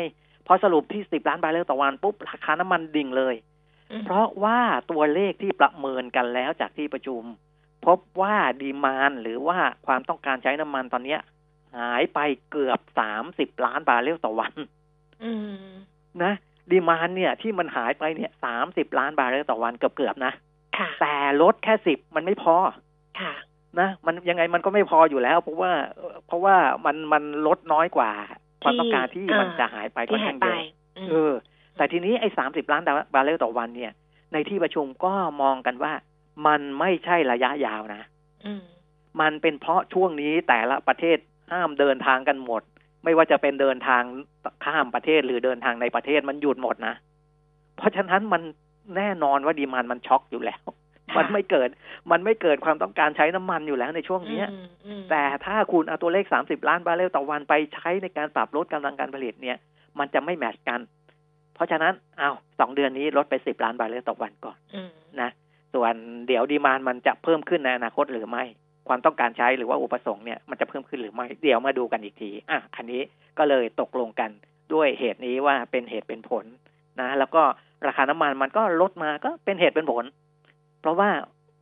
[0.47, 3.35] พอสรุปที่สิบล้านบาร์เรลต่อวันปุ๊บราคาน้ำมันดิ่งเลย
[3.91, 4.59] อืมเพราะว่า
[4.91, 7.23] ตัวเลขที่ประเมินกันแล้วจากที่ประชุม
[7.85, 11.19] พบว่า demand หรือว่าความต้องการใช้น้ำมันตอนเนี้ย
[11.77, 12.19] หายไป
[12.51, 14.53] เกือบสามสิบล้านบาร์เรลต่อวัน
[15.23, 15.31] อื
[15.69, 15.71] ม
[16.23, 16.33] นะ
[16.71, 20.33] demand เนี่ย ที่มันหายไปเนี่ยสามสิบล้านบาร์เรลต่อวันเกือบเกือบๆนะ
[20.77, 22.55] ค่ะแต่ลดแค่สิบมันไม่พอ
[23.21, 23.33] ค่ะ
[23.79, 25.71] นะมันยังไงมันก็ไม่พออยู่แล้ว เพราะว่า
[26.27, 26.55] เพราะว่า
[26.85, 28.11] มันมันลดน้อยกว่า
[28.63, 30.61] ความต้องการที่ที่มันอ่าจะหายไปค่ที่อนหายข้างไปเยอะ
[30.97, 31.33] อืมเออ
[31.77, 32.81] แต่ทีนี้ไอ้สามสิบล้าน
[33.13, 33.91] บาร์เรลต่อวันเนี่ย
[34.33, 35.93] ในที่ประชุมก็มองกันว่า
[36.47, 38.01] มันไม่ใช่ระยะยาวนะ
[38.45, 38.61] อืม
[39.21, 41.17] มันเป็นเพราะช่วงนี้แต่ละประเทศ
[41.51, 42.61] ห้ามเดินทางกันหมด
[43.03, 44.03] ไม่ว่าจะเป็นเดินทาง
[44.65, 46.95] ข้ามประเทศหรือเดินทางในประเทศมันหยุดหมดนะ
[47.77, 48.41] เพราะฉะนั้นมัน
[48.95, 50.82] แน่นอนว่า demand มันช็อกอยู่แล้วค่ะ
[51.17, 51.69] มันไม่เกิด
[52.11, 59.57] มันไม่เกิดความต้องการใช้น้ำมันอยู่แล้วในช่วงเนี้ยอืมอืมแต่ถ้าคุณเอาตัวเลข30ล้านบาร์เรลต่อวันไปใช้ในการปรับลดกำลังการผลิตเนี่ย
[59.99, 60.79] มันจะไม่แมทช์กัน
[61.55, 64.89] เพราะฉะนั้นเอาสองเดือนนี้ลดไป10ล้านบาร์เรลต่อวันก่อนอืม
[65.21, 65.29] นะ
[65.73, 65.93] ส่วน
[66.27, 68.43] เดี๋ยวดีมานมันจะเพิ่มขึ้นในอนาคตหรือไม่
[68.87, 73.01] ความต้องการใช้หรือว่าอุปสงค์เนี่ยมันจะเพิ่มขึ้นหรือไม่เดี๋ยวมาดูกันอีกที อะอันนี้
[73.37, 74.29] ก็เลยตกลงกัน
[74.73, 76.45] ด้วยเหตุนี้ว่าเป็นเหตุเป็นผล
[77.01, 77.43] นะ แล้วก็
[77.87, 80.05] ราคาน้ำมันมันก็ลดมาก็เป็นเหตุเป็นผล
[80.83, 81.09] เพราะว่า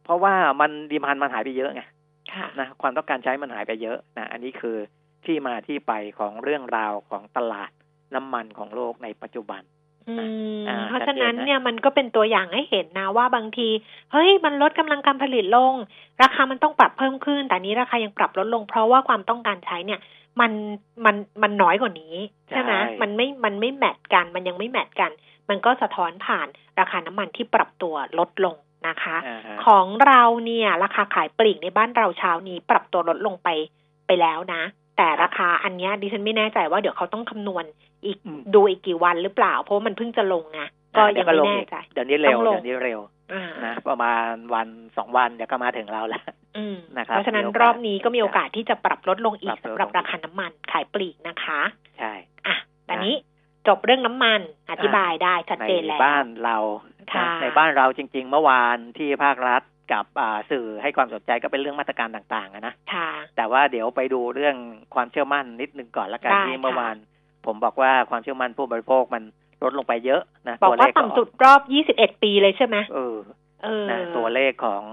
[0.06, 1.84] เพราะว่ามันดีมานมันหายไปเยอะไง
[2.34, 4.78] ค่ะนะความต้องการใช้มันหายไปเยอะนะอันนี้คือ
[5.26, 7.72] ที่มาที่ไปของเรื่องราวของตลาด
[8.16, 9.62] น้ำมันของโลกในปัจจุบัน
[10.10, 10.16] อื
[10.60, 13.70] มอ่าเพราะฉะนั้นชัดเจนนะเนี่ยมันก็เป็นตัวอย่างให้เห็นนะว่าบางที
[14.12, 15.74] เฮ้ยมันลดกำลังการผลิตลง
[16.22, 20.00] ราคามันต้องปรับเพิ่มขึ้น แต่นี้ราคายังปรับลดลง เพราะว่าความต้องการใช้เนี่ย
[20.42, 20.52] มัน
[21.06, 22.16] มันมันน้อยกว่านี้
[22.50, 25.12] ใช่ไหมมันไม่มันไม่แมทกัน มันยังไม่แมทกัน
[25.50, 26.48] มันก็สะท้อนผ่าน
[26.80, 28.56] ราคาน้ำมันที่ปรับตัวลดลง
[28.88, 33.50] นะคะอ่าฮะของเราเนี่ย ราคาขายปลีกในบ้านเราเช้านี้ปรับตัวลดลงไป
[34.08, 34.62] ไปแล้วนะ
[34.98, 37.64] แต่ราคาอันเนี้ยดิฉันไม่แน่ใจว่าเดี๋ยวเขาต้องคำนวณ
[38.06, 40.62] อีกอืมดูอีกกี่วันหรือเปล่า เพราะว่ามันเพิ่งจะลงไง
[40.98, 43.00] ก็ยังไม่แน่ใจเดี๋ยวนี้เร็วต้องลงเดี๋ยวนี้เร็ว
[43.34, 44.68] อ่านะประมาณวัน
[44.98, 46.24] สองวันเดี๋ยวก็มาถึงเราแล้ว
[46.58, 51.62] อืมนะครับเพราะฉะนั้นมีโอกาสรอบนี้ก็มีโอกาสที่จะปรับลดลงอีปกรับลดลงสำหรับราคาน้ำมันขายปลีกนะคะ
[51.98, 52.12] ใช่
[52.48, 52.56] อะ
[52.90, 53.16] ตอนนี้
[53.68, 54.40] จบเรื่องน้ำมัน
[54.72, 56.58] อธิบายได้ชัดในเจนแล้วบ้านเรา
[57.14, 59.62] ค่ะนะในบ้านเราจริง ๆ เมื่อวานที่ภาครัฐ
[59.94, 64.56] กับอ่าสื่อให้ความสนใจก็เป็นเรื่องมาตรการต่างๆอะนะค่ะแต่ว่าเดี๋ยวไปดูเรื่อง
[64.96, 66.96] ความเชื่อมั่นนิดนึงก่อนละกันได้ที่เมื่อค่ะวาน
[67.46, 69.24] ผมบอกว่าความเชื่อมั่นผู้บริโภคมัน
[69.64, 71.62] ลดลงไปเยอะนะบอกว่าต่ำสุดรอบ
[71.94, 73.18] 21 ปีเลยใช่ไหมเออ
[73.64, 74.84] เออนะตัวเลขของ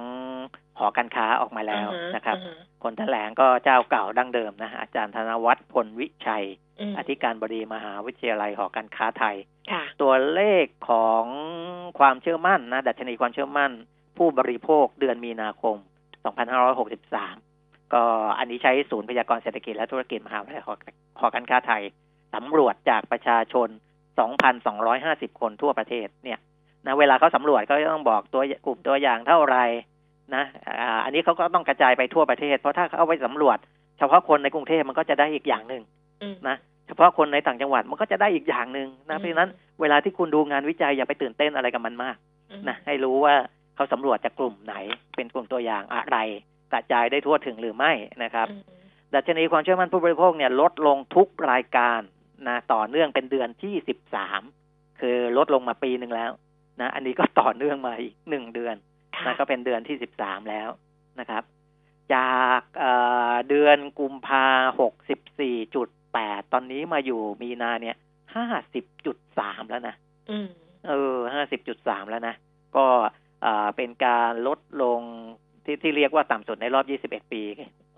[0.79, 6.45] หอการค้าออกมาแล้วอ่าฮนะครับอ่าฮคนแถลงก็เจ้าเก่าดั้งเดิมนะอาจารย์ธนวัฒน์พลวิชัย
[6.81, 9.37] อืมอธิการบดีมหาวิทยาลัยหอการค้าไทย
[9.73, 11.25] ค่ะตัวเลขของ
[11.99, 13.73] ความเชื่อมั่นนะดัชนีความเชื่อมั่น
[14.19, 15.77] ผู้บริโภคเดือนมีนาคม
[16.65, 18.03] 2563 ก็
[18.39, 20.75] อันนี้ใช้ศูนย์พยากรณ์เศรษฐกิจและธุรกิจมหาวิทยาลัยหอ
[21.21, 21.83] หอการค้าไทย
[22.35, 23.69] สำรวจจากประชาชน
[24.55, 26.39] 2,250 คนทั่วประเทศเนี่ย
[26.87, 29.65] นะเวลาเขาสำรวจก็ต้องบอกตัวกลุ่มตัวอย่างเท่าไหร่
[30.35, 33.59] นะอ่าอันนี้เขาก็ต้องกระจายไปทั่วประเทศ เพราะถ้าเขาเอาไปสำรวจ
[33.99, 35.83] เฉพาะคนในกรุงเทพมันก็จะได้อีกอย่างหนึ่ง
[36.23, 42.17] อืมนะเฉพาะคนในต่างจังหวัดมันก็จะได้อีกอย่างหนึ่งอืนะมเพราะฉะนั้นเวลาที่คุณดูงานวิจัยอย่าไปตื่นเต้นอะไรกับมันมาก
[42.51, 43.35] อืมนะให้รู้ว่า
[43.75, 44.75] เขาสำรวจจากกลุ่มไหน
[45.17, 46.19] เป็นกลุ่มตัวอย่างอะไร
[46.73, 47.93] กระจายได้ทั่วถึงหรือไม่
[48.25, 48.63] นะครับอืม
[49.15, 52.01] ดัชนีความเชื่อมั่นผู้บริโภคเนี่ยลดลงทุกรายการ
[52.49, 54.41] นะต่อเนื่องเป็นเดือนที่สิบสาม
[55.01, 56.31] คือลดลงมาปีหนึ่งแล้ว
[56.81, 58.88] นะอันนี้ก็ต่อเนื่องมาอีกหนึ่งเดือนค่ะ
[59.27, 60.69] นะก็เป็นเดือนที่สิบสามแล้ว
[61.21, 61.43] นะครับ
[62.15, 62.93] จากเอ่
[63.33, 64.47] อเดือนกุมภา
[64.81, 67.97] หกสิบสี่จุดแปดตอนนี้มาอยู่มีนาเนี่ย
[68.35, 69.95] ห้าสิบจุดสามแล้วนะ
[70.31, 70.49] อืม
[70.89, 72.35] เออห้าสิบจุดสามแล้วนะ
[72.77, 72.87] ก็
[73.45, 75.01] อ่าเป็นการลดลง
[75.65, 77.43] ที่ที่เรียกว่าต่ำสุดในรอบยี่สิบเอ็ดปี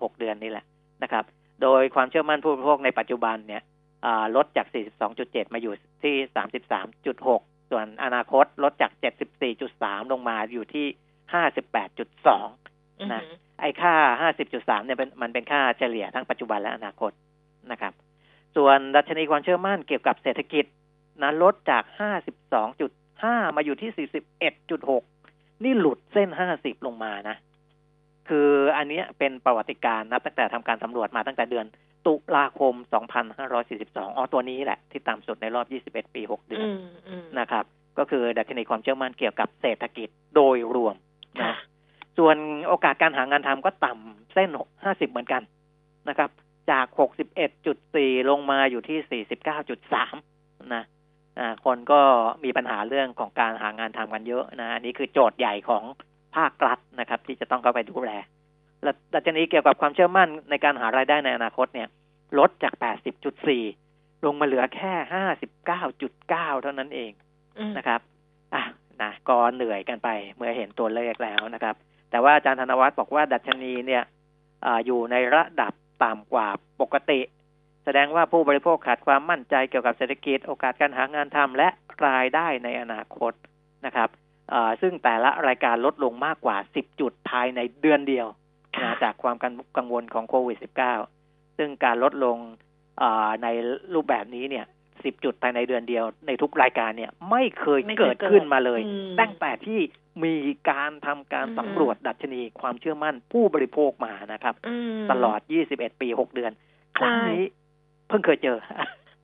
[0.01, 0.65] หกเดือนนี่แหละ
[1.03, 1.23] นะครับ
[1.61, 3.61] โดยความเชื่อมั่นผู้บริโภคในปัจจุบันเนี่ย
[4.05, 4.67] อ่าลดจาก
[5.09, 6.15] 42.7 มาอยู่ที่
[6.93, 8.91] 33.6 ส่วนอนาคตลดจาก
[9.51, 10.87] 74.3 ลงมาอยู่ที่
[11.33, 13.21] 58.2อืมนะ
[13.59, 13.95] ไอ้ค่า
[14.39, 17.11] 50.3เนี่ยเป็นมันเป็นค่าเฉลี่ยทั้งปัจจุบันและอนาคต
[17.71, 17.93] นะครับ
[18.55, 20.65] ส่วนดัชนีความเชื่อมั่นเกี่ยวกับเศรษฐกิจ
[21.21, 21.83] นะลดจาก
[22.69, 24.09] 52.5มาอยู่ที่
[24.79, 27.37] 41.6นี่หลุดเส้น50ลงมานะ
[28.29, 31.65] คืออันเนี้ยเป็นประวัติการณ์นับตั้งแต่ทำการสำรวจมาตั้งแต่เดือน
[32.05, 32.73] ตุลาคม
[33.45, 37.65] 2542 อ๋อ ตัวนี้แหละ ที่ต่ำสุดในรอบ 21 ปี 6 เดือนอืมอืมนะครับ
[37.97, 41.55] ก็คือดัชนีความเชื่อมั่นเกี่ยวกับเศรษฐกิจโดยรวมค่ะ นะ
[42.17, 44.49] ส่วนโอกาสการหางานทำก็ต่ำเส้น
[44.83, 45.41] 50เหมือนกัน
[46.09, 46.29] นะครับ
[46.71, 46.85] จาก
[47.57, 49.23] 61.4ลงมาอยู่ที่
[50.01, 50.83] 49.3นะ
[51.39, 52.01] อ่าคนก็
[52.43, 55.83] มีปัญหาเรื่องของการหางานทำกันเยอะนะอันนี้คือโจทย์ใหญ่ของ
[56.35, 58.11] ภาครัฐนะครับ ที่จะต้องเข้าไปดูแล
[58.83, 61.87] และดัชนีเกี่ยวกับความเชื่อมั่นในการหารายได้ในอนาคตเนี่ย
[62.39, 62.73] ลดจาก
[63.49, 64.93] 80.4 ลงมาเหลือแค่
[65.73, 67.11] 59.9 เท่านั้นเอง
[67.59, 68.10] อืมนะครับอะ
[69.03, 71.75] นะก็เหนื่อยกันไปเมื่อเห็นตัวเลขแล้วนะครับ
[72.11, 74.03] แต่ว่าอาจารย์ธนวัฒน์บอกว่าดัชนีเนี่ย
[74.65, 76.47] อาอยู่ในระดับต่ำกว่า
[76.81, 77.19] ปกติ
[77.85, 81.69] แสดงว่าผู้บริโภคขาดความมั่นใจเกี่ยวกับเศรษฐกิจโอกาสการหางานทำและ
[82.07, 83.33] รายได้ในอนาคต
[83.85, 84.09] นะครับ
[84.53, 88.27] อ่าซึ่งแต่ละรายการลดลงมากกว่า 10 จุดภายในเดือนเดียว
[88.77, 89.35] ค่ะนะจากความ
[89.77, 90.57] กังวลของโควิด
[91.07, 92.37] -19 ซึ่งการลดลง
[93.01, 93.47] อ่าใน
[93.93, 94.65] รูปแบบนี้เนี่ย
[94.99, 99.79] 10จุดภายในเดือนเดียวในทุกรายการเนี่ย ไม่เคยไม่เคยเกิดขึ้นมาเลยอืมตั้งแต่ที่
[100.23, 100.35] มี
[100.69, 105.39] การทำการอืมสำรวจดัชนีความเชื่อมั่นผู้บริโภคมานะครับอืมตลอด
[105.71, 106.51] 21 ปี 6 เดือน
[106.97, 107.43] ครั้งใช่นี้
[108.07, 108.57] เพิ่งเคยเจอ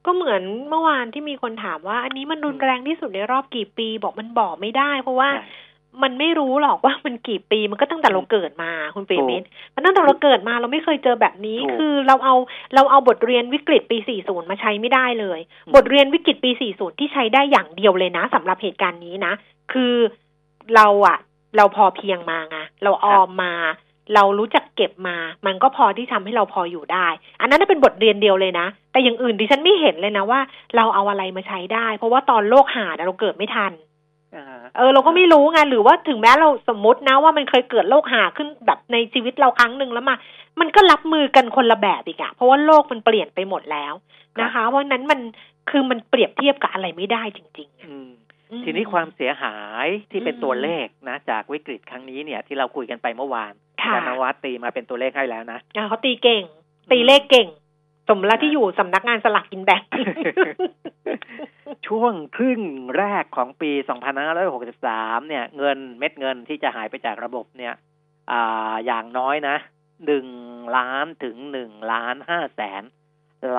[0.06, 5.46] ก็เหมือนเมื่อวานที่มีคนถามว่า อันนี้มันรุนแรงที่สุดในรอบกี่ปี บอกมันบอกไม่ได้ เพราะว่าใช่
[6.04, 12.36] มันไม่รู้หรอกว่ามันกี่ปีมันก็ตั้งแต่เราเกิดมาคุณเปรมิตรมันตั้งแต่เราเกิดมาเราไม่เคยเจอแบบนี้ถูกคือเราเอา
[12.76, 19.34] เราเอาบทเรียนวิกฤตปี 40 มาใช้ไม่ได้เลยอืมบทเรียนวิกฤตปี 40 ที่ใช้ได้อย่างเดียวเลยนะสำหรับเหตุการณ์นี้นะ
[19.74, 19.96] คือ
[20.76, 21.18] เราอะ
[21.58, 23.54] เราพอเพียงมาไงเราออมมา
[24.16, 27.08] เรารู้จักเก็บมา มันก็พอที่ทำให้เราพออยู่ได้
[27.42, 30.40] อันนั้นนะเป็นบทเรียนเดียวเลยนะ แต่อย่างอื่นดิฉันไม่เห็นเลยนะว่า
[30.76, 33.86] เราเอาอะไรมาใช้ได้ เพราะว่าตอนโลกหาดอะเราเกิดไม่ทันอ่า
[34.78, 40.16] เออเราก็ไม่รู้ไงหรือว่าถึงแม้เราสมมตินะว่ามันเคยเกิดโรคหาขึ้นแบบในชีวิตเราครั้งหนึ่งแล้วมา
[40.60, 43.94] มันก็รับมือกันคนละแบบอีกอะเพราะว่าโลกมันเปลี่ยนไปหมดแล้ว
[44.42, 45.20] นะคะ เพราะฉะนั้นมัน
[45.70, 48.10] คือมันเปรียบเทียบกับอะไรไม่ได้จริงๆอะอืม
[48.52, 56.44] อืมทีนี้ความเสียหายที่เป็นอืมตัวเลขนะ จากวิกฤตครั้งนี้เนี่ย ที่เราคุยกันไปเมื่อวานค่ะอาจารย์นวัดตีมาเป็นตัวเลขให้แล้วนะอะเขาตีเก่ง
[56.92, 57.48] ตีเลขเก่ง
[58.10, 59.82] สมแล้วที่อยู่สำนักงานสลากกินแบ่ง
[61.88, 62.62] ช่วงครึ่ง
[62.98, 63.72] แรกของปี
[64.50, 67.74] 2563 เนี่ย เงินเม็ดเงินที่จะหายไปจากระบบเนี่ย
[68.32, 69.56] อ่าอย่างน้อยนะ
[70.06, 70.28] หนึ่ง
[70.78, 72.84] ล้านถึงหนึ่งล้านห้าแสน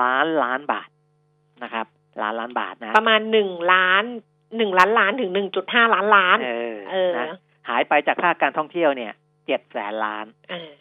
[0.01, 0.89] ล้านล้านบาท
[1.63, 1.85] นะครับ
[2.21, 4.03] ล้านล้านบาทนะ ประมาณหนึ่งล้าน
[4.57, 7.27] หนึ่งล้านล้านถึงหนึ่งจุดห้าล้านล้าน เออเออนะ
[7.69, 9.13] หายไปจากภาคการท่องเที่ยวเนี่ย
[9.45, 10.71] เจ็ดแสนล้านเออ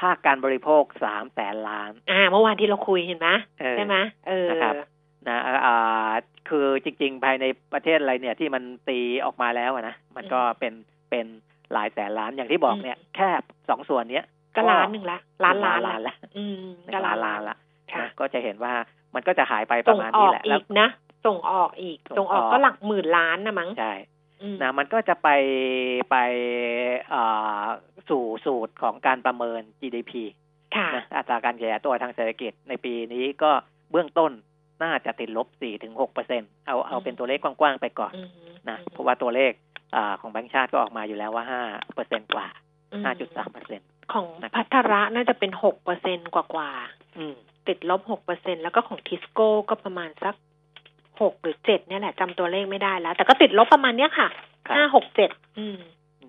[0.00, 3.28] ภาคการบริโภคสามแสนล้าน อ่า เมื่อวานที่เราคุยเห็นไหม
[3.60, 3.96] เออใช่ไหม
[4.28, 4.74] เออนะครับ
[5.28, 6.12] นะอ่า
[6.48, 10.72] คือจริง ๆ ภายในประเทศอะไรเนี่ยที่มันตีออกมาแล้วอะนะมันก็เป็น
[11.10, 11.26] เป็น
[11.72, 13.28] หลายแสนล้านอย่างที่บอกเนี่ย แค่
[13.68, 14.24] สองส่วนเนี้ย
[14.56, 17.56] ก็ล้านหนึ่งละล้านล้านล้านละอืมก็ล้านล้านละ
[17.92, 18.74] ค่ะนะก็จะเห็นว่า
[19.14, 20.88] มันก็จะหายไปปส่ระงมาณอนี้อกแหละอีแล้วกนะ
[21.26, 23.94] ส่งออกอีก ส่ส่งงออออกกก็หลักหมื่นล้านนะมั้งใช่
[24.42, 25.28] อืมนะมันก็จะไป
[26.10, 26.16] ไป
[27.10, 27.22] เอ่
[27.60, 27.62] อ
[28.08, 30.12] สู่สูตรของการประเมิน GDP
[30.76, 33.50] ค่ะนะอัตราการขยายตัวทางเศรษฐกิจในปีนี้ก็
[33.90, 34.32] เบื้องต้น
[34.82, 38.28] น่าจะติดลบ4-6%ถึง6เปอร์เซ็นเอาเอาเป็นตัวเลขกว้างๆไปก่อนอืม
[38.68, 39.52] นะอืมเพราะว่าตัวเลข
[39.96, 42.46] อ่าของแบงก์ชาติก็ออกมาอยู่แล้วว่า5เปอร์เซ็นกว่า
[42.92, 43.80] อืม5.3เปอร์เซ็น
[44.12, 46.70] ของนะครับพัทระน่าจะเป็นหกเปอร์เซ็นกว่ากว่า
[47.18, 50.34] อืมๆติดลบหกเปอร์เซ็นแล้วก็ของทิสโก้ก็ประมาณสัก
[51.20, 54.28] หกหรือเจ็ดเนี่ยแหละจำตัวเลขไม่ได้แล้ว แต่ก็ติดลบประมาณเนี้ยค่ะ
[54.66, 55.78] ครับห้าหกเจ็ดอืม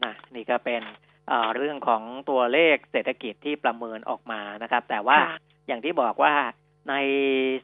[0.03, 0.81] นะนี่ก็เป็น
[1.27, 5.37] เอ่อเรื่องของตัวเลขเศรษฐกิจที่ประเมินออกมานะครับ แต่ว่าค่ะ
[5.67, 6.33] อย่างที่บอกว่า
[6.89, 6.93] ใน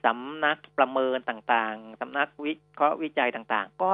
[0.05, 3.91] สำนักประเมินต่างๆ สำนักวิเคราะห์วิจัยต่างๆ ก็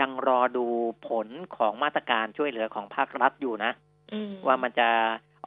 [0.00, 0.66] ยังรอดู
[1.08, 3.72] ผลของมาตรการช่วยเหลือของภาครัฐอยู่นะ
[4.12, 4.88] อืมว่ามันจะ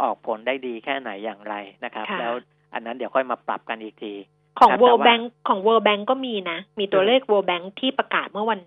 [0.01, 2.33] ออกผลได้ดีแค่ไหนอย่างไรนะครับค่ะแล้ว
[2.73, 4.13] อันนั้นเดี๋ยวค่อยมาปรับกันอีกที
[4.59, 8.59] ของครับ World แต่ว่า Bank ของ World Bank ก็มีนะ มีตัวเลข World Bank ที่ประกาศเมื่อวัน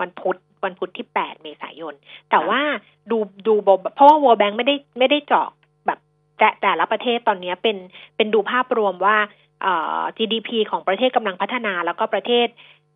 [0.00, 1.94] วันพุธวันพุธที่ 8 เมษายน
[2.30, 2.60] แต่ว่า
[3.10, 3.54] ดูดู
[3.94, 5.48] เพราะว่า World Bank ไม่ได้ไม่ได้เจาะ
[5.86, 5.98] แบบ
[6.38, 7.76] แต่แต่ละประเทศตอนนี้เป็น
[8.16, 9.43] เป็นดูภาพรวมว่าเอ่อ
[10.16, 12.48] GDP ของประเทศกำลังพัฒนา แล้วก็ประเทศ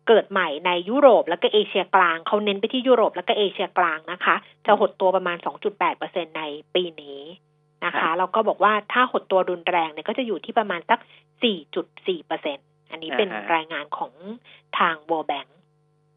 [0.07, 5.37] เกิดใหม่ในยุโรป แล้วก็เอเชียกลางเขาเน้นไปที่ยุโรป แล้วก็เอเชียกลางนะคะ จะหดตัวประมาณ
[5.87, 6.43] 2.8%ใน
[6.75, 7.21] ปีนี้
[7.85, 10.99] นะครัคะบแล้วก็บอกว่าถ้าหดตัวรุนแรงเนี่ยก็จะอยู่ที่ประมาณสัก
[11.75, 14.13] 4.4%อันนี้เป็นอ่าฮะรายงานของ
[14.77, 15.49] ทาง World Bank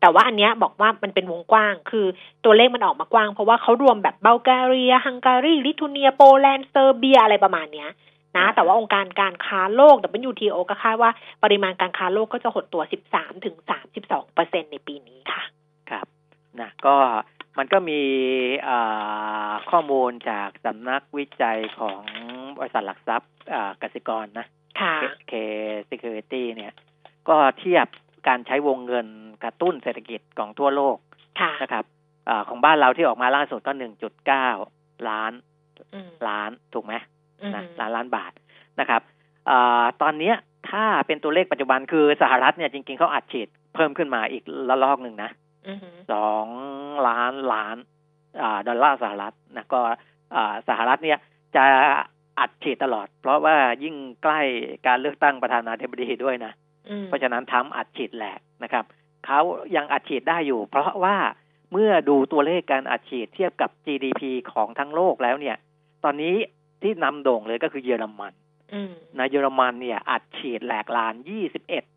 [0.01, 2.07] แต่ว่าอันเนี้ยบอกว่ามันเป็นวงกว้าง คือ
[2.45, 7.91] ตัวเลขมันออกมากว้าง เพราะว่าเขารวมแบบบัลแกเรียฮังการี ลิทัวเนีย โปแลนด์ เซอร์เบีย อะไรประมาณเนี้ย
[8.37, 9.97] นะ แต่ว่าองค์การการค้าโลก
[10.31, 11.11] WTO ก็คาดว่า
[11.45, 13.57] ปริมาณการค้าโลกก็จะหดตัว 13ถึง
[13.95, 15.43] 32เปอร์เซ็นในปีนี้ค่ะ
[15.91, 16.07] ครับ
[16.61, 16.97] นะก็
[17.59, 18.01] มันก็มี
[18.69, 22.03] อ่าข้อมูลจากสำนักวิจัยของ
[22.59, 24.47] บริษัทหลักทรัพย์อ่ากสิกรนะ
[24.81, 24.95] ค่ะ
[25.31, 25.33] K
[25.91, 26.73] Security เนี่ย
[27.29, 27.87] ก็เทียบ
[28.29, 29.07] การใช้วงเงิน
[29.45, 30.97] กระตุ้นเศรษฐกิจของทั่วโลก
[31.41, 31.85] ค่ะนะครับ
[32.29, 34.49] อาของบ้านเราที่ออกมาล่าสุดก็หนึ่งจุดเก้า
[35.09, 35.33] ล้าน
[35.95, 37.12] อืมล้านถูกไหมอืม
[37.55, 38.33] นะล้านล้านบาท
[38.81, 39.03] นะครับ
[39.51, 40.35] อาตอนเนี้ย
[40.71, 45.31] ถ้าเป็นตัวเลขปัจจุบันคือสหรัฐเนี่ยจริง ๆเขาอัดฉีดเพิ่มขึ้นมาอีกระลอกหนึ่งนะ
[45.67, 45.79] อืม
[46.13, 46.47] สอง
[47.09, 47.77] ล้านล้าน
[48.43, 49.81] อ่าดอลลาร์สหรัฐนะก็
[50.35, 51.19] อ่าสหรัฐเนี่ย
[51.57, 51.65] จะ
[52.41, 54.41] อัดฉีดตลอด เพราะว่ายิ่งใกล้
[54.87, 56.53] การเลือกตั้งประธานาธิบดีด้วยนะ
[56.89, 58.85] อืมเพราะฉะนั้นทำอัดฉีดแหลกนะครับ
[59.27, 59.41] เขา
[59.77, 61.17] ยังอัดฉีดได้อยู่ เพราะว่า
[61.73, 65.57] เมื่อดูตัวเลขการอัดฉีดเทียบกับ GDP ของทั้งโลกแล้วเนี่ย
[66.05, 66.35] ตอนนี้
[66.85, 68.33] ที่นำโด่งเลยก็คือเยอรมัน
[68.75, 71.15] อืมนะเยอรมันเนี่ย อัดฉีดแหลกลาน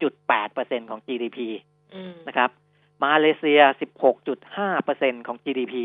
[0.03, 1.39] 21.8%ของ GDP
[1.95, 2.49] อืมนะครับ
[3.03, 3.61] มาเลเซีย
[4.63, 5.75] 16.5%ของ GDP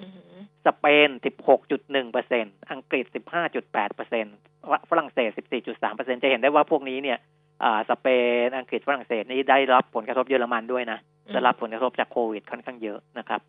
[0.00, 0.20] อืม
[0.66, 1.08] สเปน
[1.70, 7.18] 16.1%อังกฤษ 15.8%ฝรั่งเศส 14.3%จะเห็นได้ว่าพวกนี้เนี่ย
[7.62, 8.06] อ่าสเป
[8.46, 10.98] น อังกฤษ ฝรั่งเศสนี่ได้รับผลกระทบเยอรมันด้วยนะ
[11.32, 13.40] ได้รับผลกระทบจากโควิดค่อนข้างเยอะนะครับ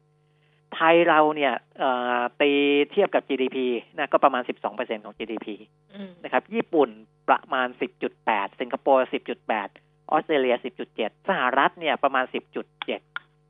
[0.75, 2.51] ไทยเราเนี่ยเอ่อตี
[2.91, 3.57] เทียบกับ GDP
[3.97, 5.47] นะก็ประมาณ 12%ของ GDP
[5.93, 6.89] อืมนะครับญี่ปุ่น
[7.29, 7.67] ประมาณ
[8.13, 10.55] 10.8 สิงคโปร์ 10.8 ออสเตรเลีย
[10.91, 12.86] 10.7 สหรัฐเนี่ยประมาณ 10.7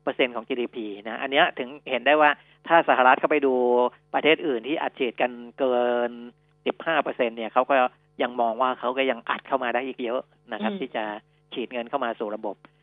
[0.04, 2.30] เปอร์เซ็นของ GDP นะอันเนี้ยถึงเห็นได้ว่า
[2.68, 3.54] ถ้าสหรัฐเข้าไปดู
[4.14, 5.76] ประเทศอื่นที่อัดฉีดกันเกิ
[6.10, 6.12] น
[6.56, 7.76] 15เปอร์เซ็นเนี่ยเขาก็
[8.22, 11.04] ยังมองว่าเขาก็ยังอัดเข้ามาได้อีกเยอะนะครับอืมที่จะ
[11.54, 12.81] ฉีดเงินเข้ามาสู่ระบบอ่า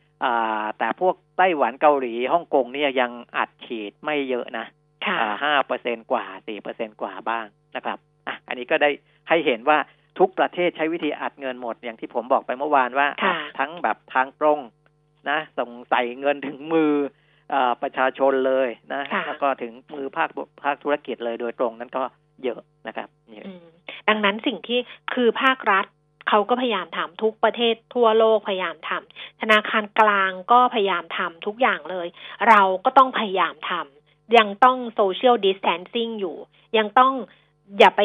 [0.79, 4.67] แต่พวกไต้หวันเกาหลีฮ่องกงเนี่ยยังอัดฉีดไม่เยอะนะ
[5.05, 8.91] ค่ะห้าเปอร์เซ็นกว่าสี่เปอร์เซ็นกว่าบ้างนะครับอะอันนี้ก็ได้
[9.29, 9.79] ให้เห็นว่า
[10.19, 14.61] ทุกประเทศใช้วิธีอัดเงินหมดอย่างที่ผมบอกไปเมื่อวานว่าค่ะอัดทั้งแบบทางตรง
[15.31, 16.93] นะส่งใส่เงินถึงมือ
[17.53, 20.29] อาประชาชนเลยนะค่ะแล้วก็ถึงมือภาค
[20.65, 22.03] ภาคธุรกิจเลยโดยตรงนั้นก็
[22.45, 23.67] เยอะนะครับเยอะอืม
[24.09, 24.79] ดังนั้นสิ่งที่
[25.15, 25.87] คือภาครัฐ
[26.29, 32.07] เขาก็พยายามทำทุกประเทศทั่วโลกพยายามทำธนาคารกลางก็พยายามทำทุกอย่างเลย
[32.49, 36.37] เราก็ต้องพยายามทำยังต้องโซเชียลดิส a ทนซิ่งอยู่
[36.79, 37.13] ยังต้อง
[37.79, 38.03] อย่าไป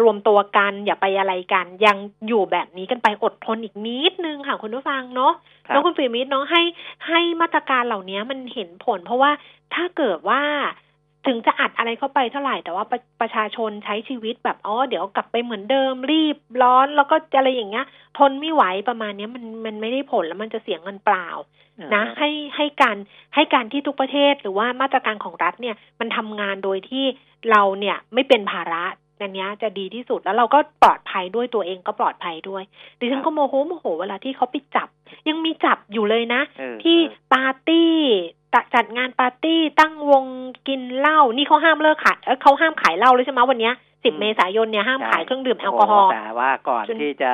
[0.00, 1.96] รวมตัวกัน อย่าไปอะไรกัน ยัง
[2.28, 5.32] อยู่แบบนี้กันไปอดทนอีกนิดนึงค่ะคุณผู้ฟังเนาะ
[5.66, 6.62] ครับแล้วคุณฟิมิตเนาะให้
[7.06, 9.30] ให้มาตรการเหล่านี้มันเห็นผล เพราะว่า
[9.74, 10.42] ถ้าเกิดว่า
[11.26, 17.86] ถึงจะอัดอะไรเข้าไปเท่าไหร่แต่ว่าประประชาชนใช้ชีวิตแบบอ๋อเดี๋ยวกลับไปเหมือนเดิมรีบร้อนแล้วก็อะไรอย่างเงี้ย
[18.18, 21.28] ทนไม่ไหวประมาณเนี้ยมันมันไม่ได้ผลแล้วมันจะเสียเงินเปล่า
[21.94, 22.96] นะอ่าฮให้ให้การ
[23.34, 27.04] ให้การที่ทุกประเทศหรือว่ามาตรการของรัฐเนี่ยมันทำงานโดยที่
[27.50, 28.84] เราเนี่ยไม่เป็นภาระ
[29.20, 32.62] อันเนี้ยจะดีที่สุดแล้วเราก็ปลอดภัยด้วยตัวเองก็ปลอดภัยด้วย
[32.98, 34.88] ดิฉันก็โมโหโมโหเวลาที่เขาไปจับ
[35.28, 37.92] ยังมีจับอยู่เลยนะเออที่เออปาร์ตี้
[38.54, 40.24] ตะจัดงานปาร์ตี้ตั้งวง
[40.68, 43.74] กินเหล้านี่เขาห้ามเลิกขายเอ้ยเขาห้ามขายเหล้าเลยใช่ไหมวันเนี้ย
[44.04, 47.32] สิบเมษายนเนี่ยห้ามใช่ขายเครื่องดื่มแอลกอฮอล์ โอ้โหแต่ว่าก่อนจนที่จะ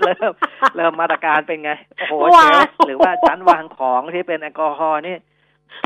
[0.00, 0.32] เริ่ม
[0.76, 5.16] เริ่มมาตรการเป็นไง โอ้โหว้าวเชฟหรือว่าชั้นวางของที่เป็นแอลกอฮอล์นี่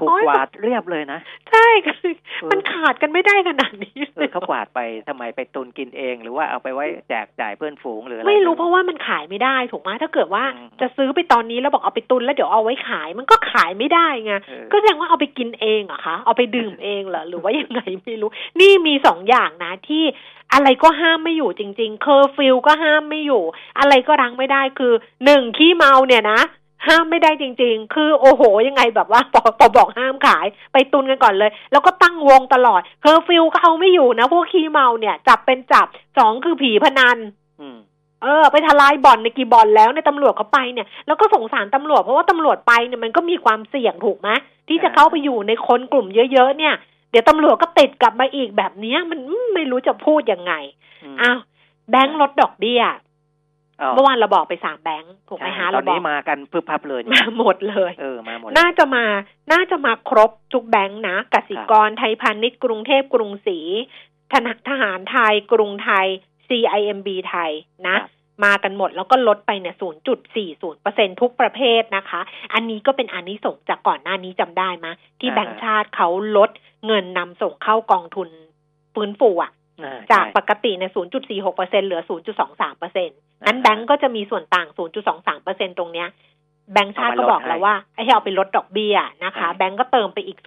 [0.01, 1.19] ถูกโอ้ยกวาดเรียบเลยนะ
[1.51, 20.05] ใช่คือเออมันขาดกันไม่ได้ขนาดนี้เออเขากวาดไปทำไมไปตุนกินเอง หรือว่าเอาไปไว้แจกจ่ายเพื่อนฝูงหรืออะไรไม่รู้เพราะว่ามันขายไม่ได้ถูกไหมถ้าเกิดว่าอืมจะซื้อไปตอนนี้แล้วบอกเอาไปตุนแล้วเดี๋ยวเอาไว้ขาย มันก็ขายไม่ได้ไงเออก็แสดงว่าเอาไปกินเองเหรอะคะเอาไปดื่มเองเหรอหรือว่ายังไงไม่รู้ นี่มีสองอย่างนะที่
[20.53, 23.43] อะไรก็ห้ามไม่อยู่จริง ๆ เคอร์ฟิวก็ห้ามไม่อยู่
[23.79, 24.93] อะไรก็รั้งไม่ได้คือ
[25.25, 26.41] หนึ่งขี้เมาเนี่ยนะ
[26.89, 35.87] ห้ามไม่ได้จริง ๆ คือโอ้โหยังไงแบบว่าพอพอบอกห้ามขายไปตุนกันก่อนเลย แล้วก็ตั้งวงตลอดเคอร์ฟิวก็เอาไม่อยู่นะ พวกขี้เมาเนี่ยจับเป็นจับ
[36.19, 37.19] สองคือผีพนัน
[37.61, 37.79] อืม
[38.23, 44.29] เออไปทลายบ่อนในกี่บ่อนแล้วเนี่ยตำรวจเขาไปเนี่ยแล้วก็สงสารตำรวจเพราะว่าตำรวจไปเนี่ยมันก็มีความเสี่ยงถูกไหม
[44.69, 46.75] ที่จะอ่าเข้าไปอยู่ในคนกลุ่มเยอะๆเนี่ย
[47.11, 50.53] เดี๋ยวตำรวจก็ติดกลับมาอีกแบบเนี้ยมันอืมไม่รู้จะพูดยังไง
[51.15, 51.39] มอ้าว
[51.91, 52.99] แบงค์ลดดอกเบี้ยอ้าว
[53.95, 59.05] เมื่อวานเราบอกไปสามแบงค์ถูกไหมใช่ฮะตอเรานบอนี้กมากันพึบพับเลยมาหมดเลยเออมาหมดเลยน่าจะมา
[59.53, 63.59] น่าจะมาครบทุกแบงค์นะกสิกรไทยพาณิชย์กรุงเทพกรุงศรี
[64.33, 66.07] ธนาทหารไทยกรุงไทย
[66.49, 67.51] CIMB ไทย
[67.89, 68.11] นะครับ
[68.45, 69.77] มากันหมดแล้วก็ลดไปเนี่ย
[70.49, 72.21] 0.40%ทุกประเภทนะคะ
[72.55, 74.87] อันนี้ก็เป็นอันนี้ส่งส์จากก่อนหน้านี้จำได้ไหม
[75.21, 76.51] ที่อ่าแบงก์ชาติเขาลด
[76.87, 78.29] เงินนำส่งเข้ากองทุน
[78.95, 79.64] ฟื้นฟูอะอ่
[80.13, 84.69] จากใช่ปกติเนี่ย0.46%เหลือ 0.23%นั้นแบงก์ก็จะมีส่วนต่าง
[85.23, 86.09] 0.23%ตรงเนี้ย
[86.73, 90.39] แบงก์ชาติก็บอกแล้วว่าให้เอาไปลดดอกเบี้ยนะคะ แบงก์ก็เติมไปอีก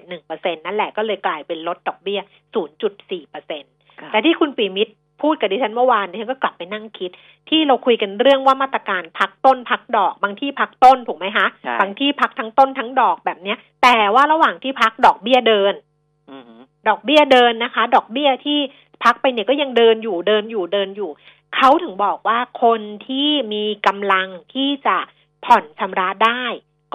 [0.00, 2.20] 0.71%นั่นแหละก็เลยกลายเป็นลดดอกเบี้ย
[2.54, 4.92] 0.4%ครับแต่ที่คุณปีมิตร
[5.22, 7.10] พูดกับดิฉันเมื่อวานดิฉันก็กลับไปนั่งคิด
[7.48, 15.91] ที่เราคุยกันเรื่องว่ามาตรการพักต้นพักดอก บางที่พักต้นถูกไหมคะใช่บางที่พักทั้งต้นทั้งดอกแบบเนี้ย แต่ว่าระหว่างที่พักดอกเบี้ยเดินอือหือ
[16.88, 18.58] ดอกเบี้ยเดินนะคะ ดอกเบี้ยที่
[19.04, 21.10] พักไปเนี่ยก็ยังเดินอยู่เดินอยู่เดินอยู่
[21.56, 24.96] เขาถึงบอกว่าคนที่มีกำลังที่จะ
[25.44, 26.42] ผ่อนชำระได้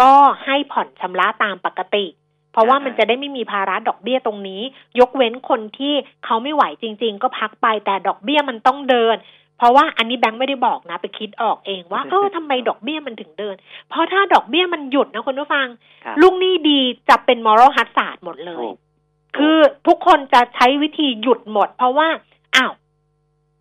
[0.02, 0.14] ก็
[0.46, 2.06] ให้ผ่อนชำระตามปกติ
[2.52, 4.62] เพราะว่าอ่าฮะมันจะได้ไม่มีภาระดอกเบี้ยตรงนี้
[5.00, 5.94] ยกเว้นคนที่
[6.26, 9.16] เขาไม่ไหวจริง ๆ ก็พักไปแต่ดอกเบี้ยมันต้องเดิน
[9.58, 13.56] เพราะว่าอันนี้แบงค์ไม่ได้บอกนะ ไปคิดออกเองว่าเออทำไมดอกเบี้ยมันถึงเดิน
[13.90, 15.68] เพราะถ้าดอกเบี้ยมันหยุดนะคุณผู้ฟัง
[16.06, 18.78] ครับลูกหนี้ดีจะเป็น moral hazard หมดเลยถูก
[19.38, 22.08] คือทุกคนจะใช้วิธีหยุดหมด เพราะว่า
[22.56, 22.74] อ้าว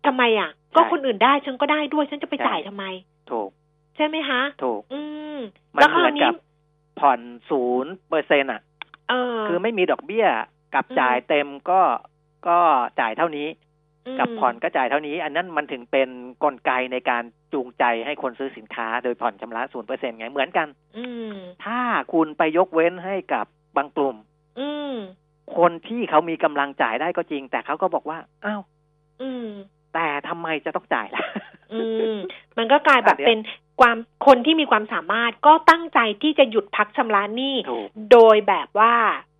[0.05, 2.85] ทำไมอะ ก็คนอื่นได้ฉันก็ได้ด้วยฉันจะไปใช่จ่ายทำไม
[3.31, 3.49] ถูก
[3.95, 5.01] ใช่ไหมคะถูก อื
[5.35, 5.37] ม
[5.73, 6.35] มันแล้วคเหราวมือนนี้กับ
[6.99, 8.61] ผ่อนศูนย์เปอร์เซ็นต์อะ
[9.09, 10.25] เออคือไม่มีดอกเบี้ย
[10.75, 11.81] กับอืมจ่ายเต็มก็
[12.47, 12.59] ก็
[12.99, 13.47] จ่ายเท่านี้
[14.13, 16.09] มกับผ่อนก็จ่ายเท่านี้ อันนั้นมันถึงเป็น
[16.43, 21.33] กลไกในการจูงใจให้คนซื้อสินค้า โดยผ่อนชำระศูนย์เปอร์เซ็นไงเหมือนกัน อืม
[21.65, 21.79] ถ้า
[22.13, 23.45] คุณไปยกเว้นให้กับ
[23.77, 24.15] บางกลุ่ม
[24.59, 24.93] อืม
[25.57, 28.61] คนที่เขามีกำลังจ่ายได้ก็จริง แต่เขาก็บอกว่าอ้าว
[29.21, 29.47] อืม
[29.93, 31.23] แต่ทำไมจะต้องจ่ายล่ะ
[31.73, 31.79] อื
[32.13, 32.15] ม
[32.57, 33.39] มันก็กลายแบบอันเนี้ยเป็น
[33.81, 38.93] ความคนที่มีความสามารถก็ตั้งใจที่จะหยุดพักชำระหนี้ถูกโดยแบบว่า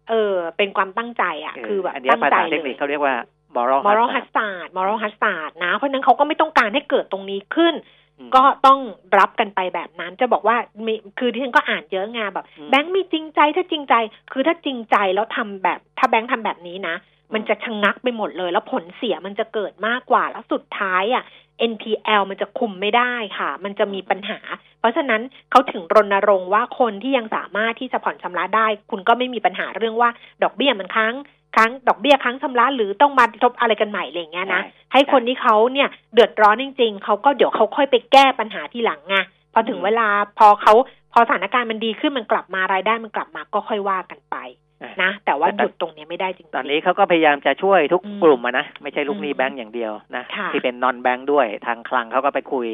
[0.09, 3.15] เออ เป็นความตั้งใจอะเคือแบบอันเนี้ยตั้งภาใจษาเลเทคนิคยเขาเรียกว่า
[3.55, 7.96] moral moral hazard hazard moral hazard นะ เพราะฉะนั้นเขาก็ไม่ต้องการให้เกิดตรงนี้ขึ้นอืม
[8.35, 8.79] ก็ต้อง
[9.17, 13.95] รับกันไปแบบนั้นจะบอกว่ามีคือที่ฉันก็อ่านเยอะไงแบบอืมแบงค์มีจริงใจถ้าจริงใจ
[14.31, 16.95] คือถ้าจริงใจแล้วทำแบบ ถ้าแบงค์ทำแบบนี้นะ
[17.33, 21.23] มันจะชะงงักไปหมดเลย แล้วผลเสียมันจะเกิดมากกว่าแล้วสุดท้ายอะ
[21.71, 24.39] NPL มันจะคุมไม่ได้ค่ะ มันจะมีปัญหา
[24.79, 30.09] เพราะฉะนั้นเขาถึงรณรงค์ว่าคนที่ยังสามารถที่จะผ่อนชำระได้ คุณก็ไม่มีปัญหาเรื่องว่า
[30.43, 31.15] ดอกเบี้ยมันค้าง
[31.55, 39.15] ค้างดอกเบี้ยค้างชำระหรือต้องมาทบอะไรกันใหม่อะไรอย่างเงี้ยนะใช่ให้คนที่เขาเนี่ยเดือดร้อนจริง ๆเขาก็เดี๋ยวเขาค่อยไปแก้ปัญหาที่หลังไง
[39.53, 40.07] พอถึงอืมเวลา
[40.39, 40.73] พอเขา
[41.13, 44.37] พอสถานการณ์มันดีขึ้นมันกลับมารายได้มันกลับมาก็ค่อยว่ากันไป
[44.83, 52.67] อะนะ แต่ว่าแต่หยุดตรงเนี้ยไม่ได้จริงๆตอนนี้เขาก็พยายามจะช่วยทุกอืมกลุ่มอะนะ ไม่ใช่ลูกหนี้อืมแบงก์อย่างเดียวนะค่ะที่เป็นนอนแบงก์ด้วยทางคลังเขาก็ไปคุย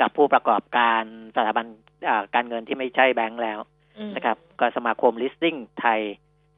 [0.00, 1.02] กับผู้ประกอบการ
[1.36, 1.66] สถาบัน
[2.08, 3.58] อ่าการเงินที่ไม่ใช่แบงก์แล้ว
[3.98, 6.00] อืมนะครับ ก็สมาคม listing ไทย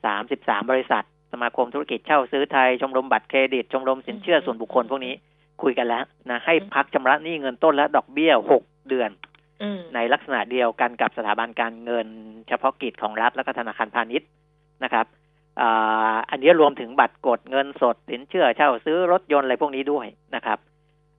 [0.07, 5.15] 33บริษัท สมาคมธุรกิจเช่าซื้อไทย ชมรมบัตรเครดิต ชมรมสินเชื่อส่วนบุคคลพวกนี้
[5.63, 9.11] คุยกันแล้วนะให้พักชำระหนี้เงินต้นและดอกเบี้ย6เดือน
[9.63, 12.09] อืมในลักษณะเดียวกันกับสถาบันการเงิน
[12.49, 14.29] เฉพาะกิจของรัฐและก็ธนาคารพาณิชย์
[14.85, 15.07] นะครับ
[15.61, 20.59] อ่าอันนี้รวมถึงบัตรกดเงินสดสินเชื่อเช่าซื้อรถยนต์อะไรพวกนี้ด้วยนะครับ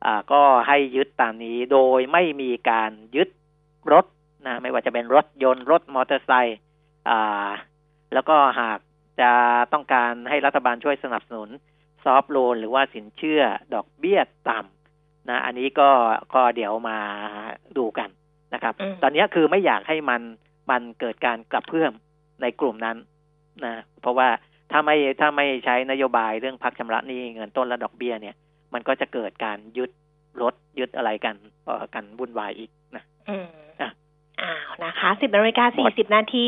[0.05, 3.29] อ่าก็ให้ยึดตามนี้โดยไม่มีการยึด
[3.91, 4.05] รถ
[4.47, 6.57] นะไม่ว่าจะเป็นรถยนต์รถมอเตอร์ไซค์
[7.09, 7.49] อ่า
[8.13, 8.79] แล้วก็หาก
[9.21, 9.31] จะ
[9.73, 11.49] ต้องการให้รัฐบาลช่วยสนับสนุน
[12.03, 13.41] ซอฟท์โลนหรือว่าสินเชื่อ
[13.73, 15.89] ดอกเบี้ยต่ำนะ อันนี้ก็
[16.33, 16.97] ก็เดี๋ยวมา
[17.77, 18.09] ดูกัน
[18.53, 20.21] นะครับอืมตอนนี้คือไม่อยากให้มัน
[20.71, 21.93] มันเกิดการกลับเพื่อม
[22.41, 22.97] ในกลุ่มนั้น
[23.65, 24.27] นะ เพราะว่า
[24.71, 28.35] ถ้าไม่ถ้าไม่ใช้นโยบายเรื่องพักชำระหนี้เงินต้นและดอกเบี้ยเนี่ย
[28.73, 29.91] มันก็จะเกิดการยึด
[30.41, 33.47] รถยึดอะไรกันเอ่อกันวุ่นวายอีกนะอืม
[33.81, 33.91] อะ
[34.41, 36.45] อ้าวนะคะสิบนาฬิกาหมสี่ดสิบนาที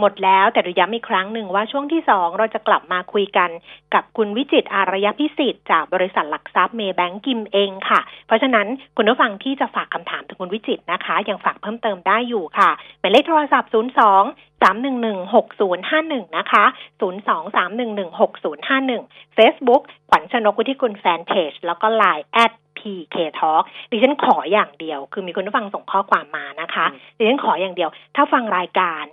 [0.00, 3.50] หมดแล้วแต่เราย้ำอีกครั้งหนึ่งว่าช่วงที่สองเราจะกลับมาคุยกัน
[3.94, 8.66] กับคุณวิจิตรอารยพิสิทธิ์จากบริษัทหลักทรัพย์เมย์แบงก์กิมเองค่ะ เพราะฉะนั้น
[8.96, 12.70] คุณผู้ฟังที่จะฝากคำถามถึงคุณวิจิตรนะคะ ยังฝากเพิ่มเติมได้อยู่ค่ะ
[13.00, 16.64] หมายเลขโทรศัพท์ 0 2 3 1 1 6 0 5 1 นะคะ
[17.00, 23.64] 0 2 3 1 1 6 0 5 1 Facebook ขวัญชนกวุฒิกุลแฟนเพจแล้วก็ Line at PK Talk
[23.90, 29.04] ดิฉันขออย่างเดียว คือมีคุณผู้ฟังส่งข้อความมานะคะอืมดิฉันขออย่างเดียว ถ้าฟังรายการ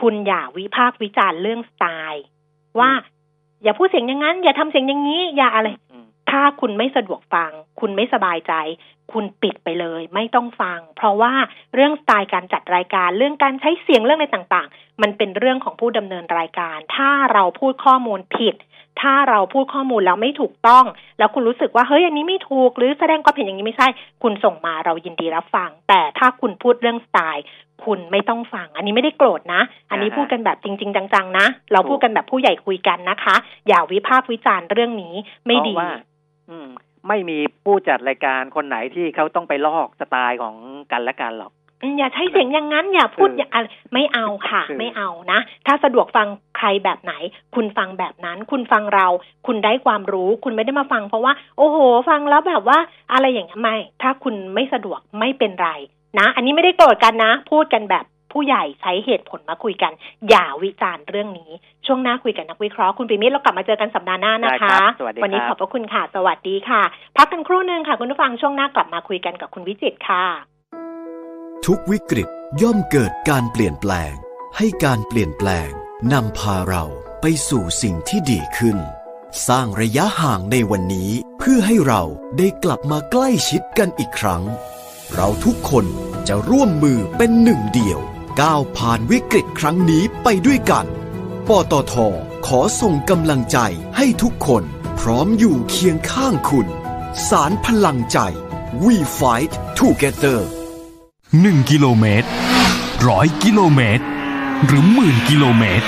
[0.00, 2.24] คุณอย่าวิพากษ์วิจารณ์เรื่องสไตล์
[2.80, 2.90] ว่า
[3.62, 8.52] อย่าพูดเสียงอย่างนั้น อย่าทำเสียงอย่างนี้ อย่าอะไรอืมถ้าคุณไม่สะดวกฟัง คุณไม่สบายใจ
[9.12, 11.32] คุณปิดไปเลย ไม่ต้องฟัง เพราะว่า
[11.74, 18.54] เรื่องสไตล์การจัดรายการ เรื่องการใช้เสียงเรื่องอะไรต่างๆ มันเป็นเรื่องของผู้ดำเนินรายการ ถ้าเราพูดข้อมูลผิด
[19.00, 20.84] ถ้าเราพูดข้อมูลแล้วไม่ถูกต้อง
[21.18, 23.88] แล้วคุณรู้สึกว่าเฮ้ยอันนี้ไม่ถูก หรือแสดงความเห็นอย่างนี้ไม่ใช่
[24.22, 27.44] คุณส่งมาเรายินดีรับฟัง แต่ถ้าคุณพูดเรื่องสไตล์
[27.86, 33.36] คุณไม่ต้องฟัง อันนี้ไม่ได้โกรธนะ อันนี้อ่าฮะพูดกันแบบจริง ๆ จังๆนะ เราถูกพูดกันแบบผู้ใหญ่คุยกันนะคะ
[33.68, 35.14] อย่าวิพากษ์วิจารณ์เรื่องนี้
[35.46, 35.92] ไม่ดีเพราะว่า
[36.50, 36.68] อืม
[37.08, 40.54] ไม่มีผู้จัดรายการคนไหนที่เขาต้องไปลอกสไตล์ของ
[40.92, 41.52] กันและกันหรอก
[41.82, 46.26] อืมอย่าใช้เสียงอย่างนั้นอย่าพูดคืออย่าอะไรไม่เอาค่ะคือไม่เอานะ ถ้าสะดวกฟัง
[46.58, 47.12] ใครแบบไหน
[47.54, 49.06] คุณฟังแบบนั้น คุณฟังเรา
[49.46, 51.78] คุณได้ความรู้ คุณไม่ได้มาฟังเพราะว่า โอ้โห
[52.08, 52.78] ฟังแล้วแบบว่า
[53.12, 55.70] อะไรอย่างนี้ยไม่ ถ้าคุณไม่สะดวกไม่เป็นไร
[56.18, 59.92] นะ อันนี้ไม่ได้โกรธกันนะ พูดกันแบบผู้ใหญ่ใช้เหตุผลมาคุยกัน
[60.28, 61.50] อย่าวิจารณ์เรื่องนี้
[61.86, 66.82] ช่วงหน้าคุยกับนักวิเคราะห์คุณปิมิตรเรากลับมาเจอกันสัปดาห์หน้านะได้ครัคะบสวัสดีวันนี้ครับขอบพระคุณค่ะ สวัสดีค่ะ
[67.16, 70.24] พักกันครู่หนึ่งค่ะ คุณผู้ฟังช่วงหน้ากลับมาคุยกันกับคุณวิจิตรค่ะ
[71.66, 72.28] ทุกวิกฤต
[72.62, 74.14] ย่อมเกิดการเปลี่ยนแปลง
[74.56, 75.70] ให้การเปลี่ยนแปลง
[76.12, 76.84] นำพาเรา
[77.20, 78.78] ไปสู่สิ่งที่ดีขึ้น
[79.48, 82.02] สร้างระยะห่างในวันนี้เพื่อให้เรา
[82.38, 84.42] ได้กลับมาใกล้ชิดกันอีกครั้ง
[85.14, 85.84] เราทุกคน
[86.28, 87.98] จะร่วมมือเป็นหนึ่งเดียว
[88.40, 90.86] ก้าวผ่านวิกฤตครั้งนี้ไปด้วยกัน
[91.48, 91.94] ปตท
[92.46, 93.58] ขอส่งกำลังใจ
[93.96, 94.62] ให้ทุกคน
[95.00, 96.66] พร้อมอยู่เคียงข้างคุณ
[97.28, 98.18] สารพลังใจ
[98.84, 100.38] We Fight Together
[101.08, 102.28] 1 กิโลเมตร
[103.08, 104.04] ร้อยกิโลเมตร
[104.66, 105.86] หรือหมื่นกิโลเมตร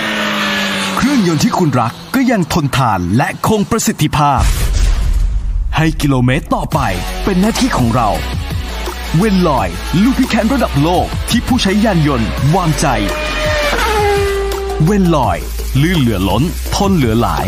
[0.97, 4.43] เครื่องยนต์ที่คุณรักก็ยังทนทานและคงประสิทธิภาพ
[5.77, 6.81] ให้กิโลเมตรต่อไป
[7.25, 8.11] เป็นหน้าที่ของเรา
[9.19, 9.69] เวนลอย
[10.03, 12.87] ลูพิแคนระดับโลกที่ผู้ใช้ยานยนต์วางใจ
[14.85, 15.39] เวนลอย
[15.83, 16.43] ลื่นเหลือล้น
[16.75, 17.47] ทนเหลือหลาย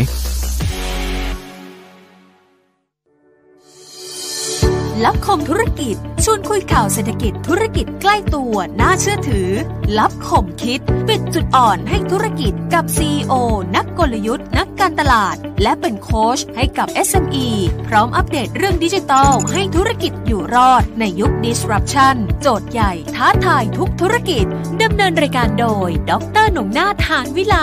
[5.05, 9.51] ลับคมธุรกิจชวนคุยข่าวเศรษฐกิจธุรกิจใกล้ตัวน่าเชื่อถือ
[9.99, 13.33] ลับคมคิด ปิดจุดอ่อนให้ธุรกิจกับ CEO
[13.77, 17.49] นักกลยุทธ์นัก การตลาด และเป็นโค้ชให้กับ SME
[17.89, 24.45] พร้อมอัปเดตเรื่องดิจิทัลให้ธุรกิจอยู่รอดในยุค disruption โจทย์ใหญ่ท้าทายทุกธุรกิจ
[24.83, 26.13] ดำเนินรายการโดย ด
[26.45, 27.57] รหนงนาถานวิไล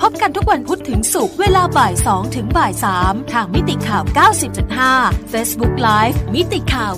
[0.00, 4.04] พบกันทุกวันพุธถึงศุกร์เวลาบ่าย2ถึงบ่าย3ทางมิติข่าว
[4.68, 6.92] 90.5 Facebook Live มิติข่าว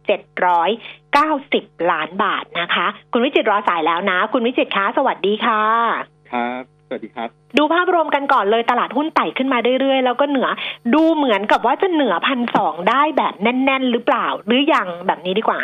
[0.07, 5.61] 9,790 ล้านบาทนะคะ คุณวิจิตรรอสายแล้วนะ คุณวิจิตรคะสวัสดีค่ะ
[6.33, 10.49] ครับสวัสดีครับ ดูภาพรวมกันก่อนเลยตลาดหุ้นไต่ขึ้นมาเรื่อยๆ แล้วก็เหนือ
[10.93, 15.59] ดูเหมือนกับว่าจะเหนือพันสองได้แบบแน่น ๆ หรือเปล่า หรือยังแบบนี้ดีกว่า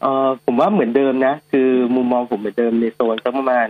[0.00, 3.66] เอ่อผมว่าเหมือนเดิมนะ คือมุมมองผมเหมือนเดิมในโซนสักประมาณ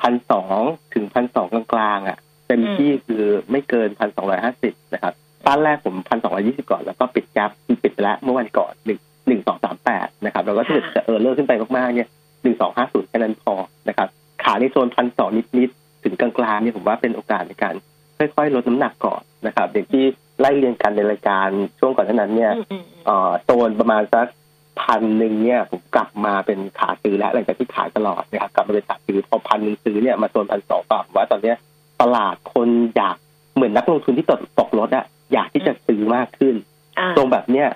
[0.00, 0.58] พันสอง
[0.94, 2.18] ถึงพันสองกลางๆอะ
[2.48, 5.14] เต็มที่คือไม่เกินพันสองร้อยห้าสิบนะครับ
[5.46, 12.08] ต้านแรกผมพันสองร้อยี่สิบก่อนแล้วก็ปิดจับคือปิดไปแล้วเมื่อวันก่อนหนึ่ง หนึ่งสองสามแปดนะครับแล้วก็ถ้าเกิดจะเออเลิกขึ้นไปมากๆเนี่ย
[12.42, 13.54] หนึ่งสองห้าศูนย์แค่นั้นพอ
[13.88, 14.08] นะครับ
[14.42, 17.74] ขาในโซนพันสองนิดๆถึงกลางๆเนี่ยผมว่าเป็นโอกาสในการ
[18.18, 20.04] ค่อยๆ ลดน้ำหนักก่อนนะครับอย่างที่
[20.40, 21.48] ไล่เรียงกันในรายการ
[21.78, 22.52] ช่วงก่อนหน้านั้นเนี่ย
[23.06, 24.26] เอ่อโซนประมาณสัก
[24.80, 31.56] พันหนึ่งเนี่ยผมกลับมาเป็นขาซื้อแล้วหลังจากที่ขายตลอดนะครับกลับมาเป็นขาซื้อพอพันหนึ่งซื้อเนี่ยมาโซนพันสองก็ผมว่าตอนเนี้ย
[32.02, 33.16] ตลาดคนอยาก
[33.54, 36.54] เหมือนนักลงทุนที่ตกตกรถอะอยากที่จะซื้อมากขึ้น
[36.98, 37.66] อ่าตรงแบบเนี้ย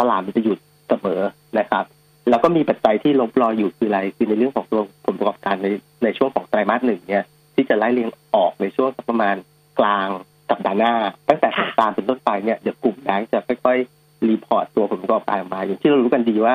[0.00, 1.20] ตลาดมันจะหยุด เสมอ
[1.58, 1.84] นะครับ
[2.30, 5.66] แล้วก็มีปัจจัยที่ลบรออยู่คืออะไรคือในเรื่องของตัวผลประกอบการใน
[6.04, 7.24] ในช่วงของไตรมาสหนึ่งเนี่ย
[7.54, 9.36] ที่จะไล่เรียงออกในช่วงประมาณ
[9.78, 10.08] กลาง
[10.50, 10.94] สัปดาห์หน้า
[11.28, 16.54] ตั้งแต่สงกรานต์เป็นต้นไปเนี่ยเดี๋ยวกลุ่มแบงก์จะค่อยๆ report ตัวผลประกอบการออกมา อย่างที่เรารู้กันดีว่า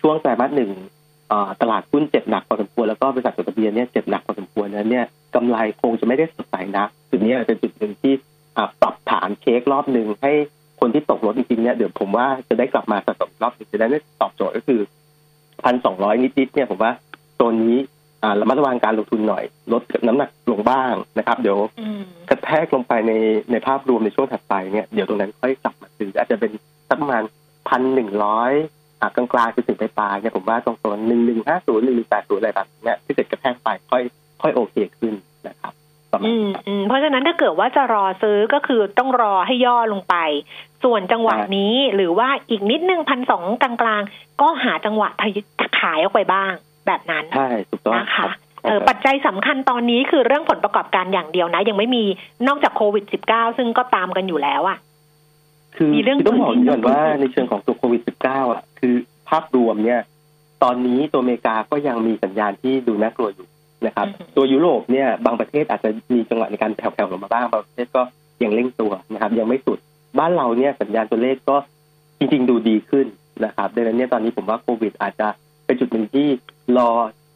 [0.00, 0.70] ช่วงไตรมาสหนึ่ง
[1.60, 8.12] ตลาดหุ้นเจ็บหนักพอสมควรแล้วก็บริษัทจดทะเบียนเนี่ยเจ็บหนักพอสมควรนั้นเนี่ยกำไรคงจะไม่ได้สดใสนะจุดนี้อาจจะเป็นจุดหนึ่งที่
[8.82, 10.32] ปรับฐานเช็ครอบหนึ่งให้
[10.80, 14.80] คนที่ตกรถจริงๆเนี่ยเดี๋ยวผมว่าจะได้กลับมาสะสมรอบหนึ่งจะได้ตอบโจทย์ก็คือ
[15.64, 16.92] พันสองร้อยนิดๆเนี่ยผมว่า
[17.40, 17.76] ตัวนี้
[18.22, 23.12] อ่าระมัดระวังการลงทุนหน่อย ลดน้ำหนักลงบ้างนะครับ เดี๋ยวอืมกระแทกลงไปใน
[23.50, 26.50] ในภาพรวมในช่วงถัดไปเนี่ยเดี๋ยวตรงนั้นค่อยกลับมาซื้ออาจจะเป็น
[26.88, 27.22] สักประมาณ
[27.68, 28.52] พันหนึ่งร้อย
[29.00, 34.02] อ่ากลางๆคือถึงปลายๆเนี่ยผมว่าตรงโซนหนึ่งหนึ่งห้าศูนย์หนึ่งหนึ่งแปดศูนย์อะไรแบบเนี้ยที่เกิดกระแทกไปค่อย
[34.42, 35.14] ค่อยโอเคขึ้น
[35.48, 35.72] นะครับ
[36.12, 40.16] ประมาณอืมนี้ครับอืมเพราะฉะนั้นถ้าเกิดว่าจะรอซื้อก็คือต้องรอให้ย่อลงไป
[40.84, 45.32] ส่วนจังหวะใช่นี้หรือว่าอีกนิดนึงพันสองกลางๆ ก็หาจังหวะทย
[45.80, 46.52] ขายออกไปบ้าง
[46.86, 48.28] แบบนั้นใช่ถูกต้องนะครัคะบ
[48.64, 52.04] เออปัจจัยสำคัญตอนนี้คือเรื่องผลประกอบการอย่างเดียวนะ ยังไม่มี
[52.48, 54.78] นอกจากโควิด -19 ซึ่งก็ตามกันอยู่แล้วอะ
[55.76, 58.94] คือมีเรื่องคือต้องบอกอย่างนี้ก่อนว่าอื่นๆในเชิงของตัวโควิด -19 อะ คือ
[59.28, 60.00] ภาพรวมเนี่ย
[60.62, 63.46] ตอนนี้ตัวอเมริกาก็ยังมีสัญญาณที่ดูน่ากลัวอยู่
[63.86, 64.06] นะครับ
[64.36, 68.02] ตัวยุโรปเนี่ย บางประเทศอาจจะมีจังหวะในการแผ่วๆลงมาบ้างบางประเทศก็
[68.42, 69.78] ยังเร่งตัวนะครับ ยังไม่สุด
[70.18, 71.56] บ้านเราเนี่ยสัญญาณตัวเลขก็
[72.18, 73.06] จริง ๆ ดูดีขึ้น
[73.44, 75.28] นะครับดังนั้นเนี่ยตอนนี้ผมว่าโควิด อาจจะ
[75.66, 76.26] เป็นจุดหนึ่งที่
[76.76, 76.90] รอ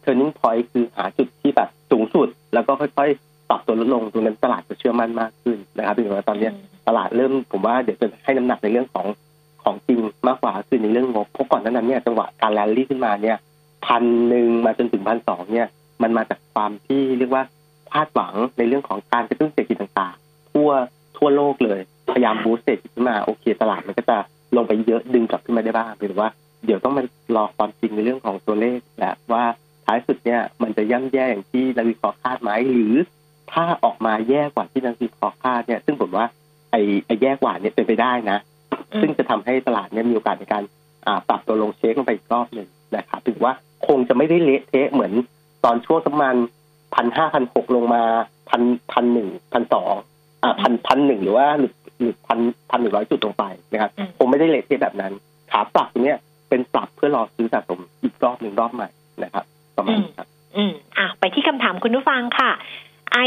[0.04, 6.50] turning point คือหาจุดที่แบบสูงสุด แล้วก็ค่อยๆปรับตัวลดลงตรงนั้นตลาดจะเชื่อมั่นมากขึ้นนะครับถึงว่าตอนนี้
[6.88, 9.06] ตลาดเริ่มผมว่าเดี๋ยวจะให้น้ำหนักในเรื่องของ
[9.62, 9.98] ของจริง
[10.28, 13.36] มากกว่าคือในเรื่องงบเพราะก่อนนานั้นเนี่ยจังหวะการแรลลี่ขึ้นมาเนี่ย
[13.86, 15.68] พันหนึ่งมาจนถึงพันสองเนี่ย
[16.02, 17.42] มันมาจากความที่เรียกว่า
[17.92, 20.70] คาดหวังในเรื่องของการกระตุ้นเศรษฐกิจต่างๆ ทั่ว
[21.16, 21.80] ทั่วโลกเลย
[22.14, 24.16] พยายามบูสต์เศรษฐกิจขึ้นมาโอเคตลาดมันก็จะ
[24.56, 26.28] ลงไปเยอะดึงกลับขึ้นมาได้บ้างหรือว่า
[26.66, 27.02] เดี๋ยวต้องมา
[27.36, 29.44] รอความจริงในเรื่องของตัวเลขแหละว่า
[29.84, 32.94] ท้ายสุดเนี่ยมันจะย่ำแย่อย่างที่นักวิเคราะห์คาดไหมหรือ
[33.52, 36.26] ถ้าออกมาแย่กว่าที่นักวิเคราะห์คาดเนี่ย ซึ่งผมว่า
[36.70, 38.38] ไอ้ไอ้แย่กว่าเนี่ยเป็นไปได้นะ
[38.92, 40.62] อืมซึ่งจะทำให้ตลาดเนี่ยมีโอกาสในการ
[41.06, 43.52] อ่าปรับตัวลงเช็คลงไปอีกรอบหนึ่งนะครับถือว่า
[43.86, 45.12] คงจะไม่ได้เละเทะเหมือน
[45.64, 46.34] ตอนช่วงประมาณ
[46.94, 48.02] พันห้าพันหกลงมา
[48.50, 48.62] พัน
[48.92, 49.94] พันหนึ่งพันสอง
[50.42, 51.72] อ่าพันพันหนึ่งหรือว่าหลุด
[52.04, 52.38] หลุดพัน
[52.70, 55.12] พันหนึ่งร้อยจุดลงไปนะครับอืมคงไม่ได้เละเทะแบบนั้น
[55.50, 58.88] ขาปรับเนี่ยเป็นปรับเพื่อรอซื้อสะสมอีกรอบหนึ่งรอบใหม่
[59.24, 59.44] นะครับ
[59.76, 62.50] ประมาณนี้ครับ อืมอะไปที่คำถามคุณผู้ฟังค่ะ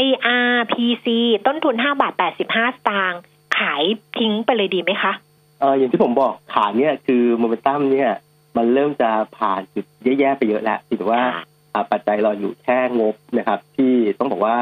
[0.02, 1.06] IRPC
[1.46, 3.20] ต้นทุนห้าบาทแปดสิบห้าสตางค์
[3.58, 3.82] ขาย
[4.18, 5.12] ทิ้งไปเลยดีไหมคะ
[5.60, 8.10] เอออย่างที่ผมบอกขาเนี่ยคือโมเมนตัมเนี่ย
[8.56, 14.56] มันเริ่มจะผ่านจุดแย่ๆไปเยอะแล้วถือว่าค่ะอ่าปัจจัยเราอยู่แค่งบนะครับ ที่ต้องบอกว่า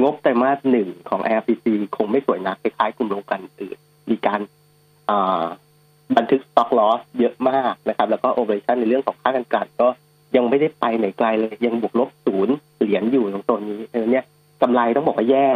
[0.00, 1.66] งบไตรมาสหนึ่งของ RPC
[1.96, 3.78] คงไม่สวยนักคล้ายๆกลุ่มโรงกันอื่น
[4.10, 4.40] มีการ
[6.16, 9.88] บันทึก stock loss เยอะมากนะครับ แล้วก็ operation ในเรื่องของค่าการกลั่นก็
[10.36, 14.24] ยังไม่ได้ไปไหนไกลเลย ยังบวกลบศูนย์เหรียญอยู่ตรงโซนนี้เออเนี่ย
[14.62, 15.48] กำไรต้องบอกว่าแย่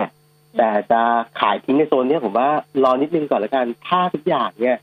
[0.58, 1.00] แต่จะ
[1.40, 2.48] ขายทิ้งในโซนเนี้ยผมว่า
[2.84, 4.78] รอนิดนึงก่อนแล้วกันถ้าทุกอย่างเนี่ย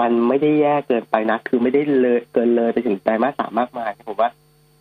[0.00, 4.30] มันไม่ได้แย่เกินไปนะ คือไม่ได้เลยเกินเลยไปถึงไตรมาสสามมากมายผมว่า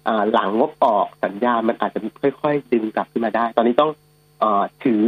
[0.08, 2.00] อ่าหลังงบออกสัญญาณมันอาจจะ
[2.42, 3.92] ค่อยๆดึงกลับขึ้นมาได้ ตอนนี้ต้อง
[4.84, 5.04] ถือ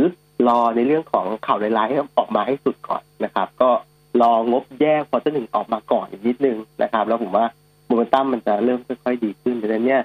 [0.47, 3.69] รอในเรื่องของข่าวร้ายๆให้ออกมาให้สุดก่อนนะครับ ก็
[4.21, 7.45] รองบแย่พอจะหนึ่งออกมาก่อนอีกนิดนึงนะครับ แล้วผมว่า
[7.85, 10.03] โมเมนตัมมันจะเริ่มค่อยๆดีขึ้นดังนั้นเนี่ย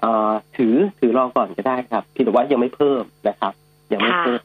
[0.00, 3.52] เอ่อถือถือรอก่อนก็ได้ครับเพียงแต่ว่ายังไม่เพิ่มนะครับ
[3.92, 4.40] ยังไม่เพิ่ม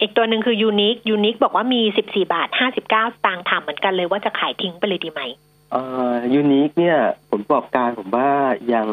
[0.00, 5.22] อีกตัวหนึ่งคือยูนิคยูนิคบอกว่ามีสิบสี่บาทห้าสิบเก้าสตางค์ถามเหมือนกันเลยว่าจะขายทิ้งไปเลยดีไหม
[5.72, 6.98] เอ่อยูนิคเนี่ย
[7.30, 8.28] ผลประกอบการผมว่า
[8.74, 8.86] ยัง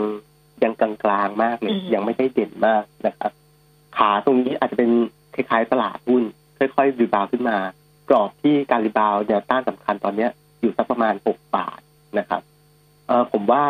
[0.64, 3.32] ยังกลางๆมากเลยอืมยังไม่ได้เด่นมากนะครับ
[3.98, 4.92] ขาตรงนี้อาจจะเป็น
[5.36, 6.24] คล้ายๆตลาดหุ้น
[6.58, 7.58] ค่อยๆ rebound ขึ้นมา
[8.10, 10.30] กรอบที่การ rebound เนี่ยต้านสำคัญตอนเนี้ย
[10.62, 11.80] อยู่สักประมาณหกบาท
[12.20, 12.42] นะครับ
[13.08, 13.64] เออผมว่า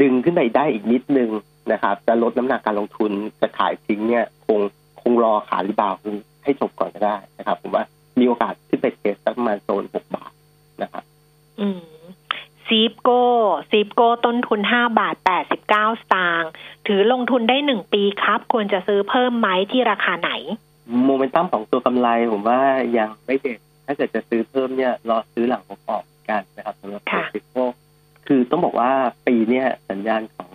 [0.00, 1.30] ดึงขึ้นไปได้อีกนิดนึง
[1.72, 4.60] นะครับ จะลดน้ำหนักการลงทุนจะขายทิ้งเนี่ยคง
[5.00, 5.94] คงรอขา rebound
[6.44, 7.84] ให้จบก่อนก็ได้นะครับ ผมว่า
[8.18, 10.32] มีโอกาสขึ้นไป test สักประมาณโซนหกบาท
[10.82, 11.04] นะครับ
[11.60, 11.80] อืม
[12.68, 13.22] ซีฟโก้
[13.70, 16.50] ซีฟโก้ต้นทุนห้าบาทแปดสิบเก้าสตางค์
[16.86, 20.30] ถือลงทุนได้หนึ่งปีครับ ควรจะซื้อเพิ่มไหมที่ราคาไหน
[21.04, 22.60] โมเมนตัมของตัวกำไรผมว่า
[22.98, 27.64] ยังไม่เด่นถ้าเกิดจะซื้อเพิ่มเนี่ยรอซื้อหลังผมออกกันนะครับสำหรับตัวค่ะซิโก้
[28.26, 28.90] คือต้องบอกว่า
[29.26, 30.50] ปีเนี้ยสัญญาณของ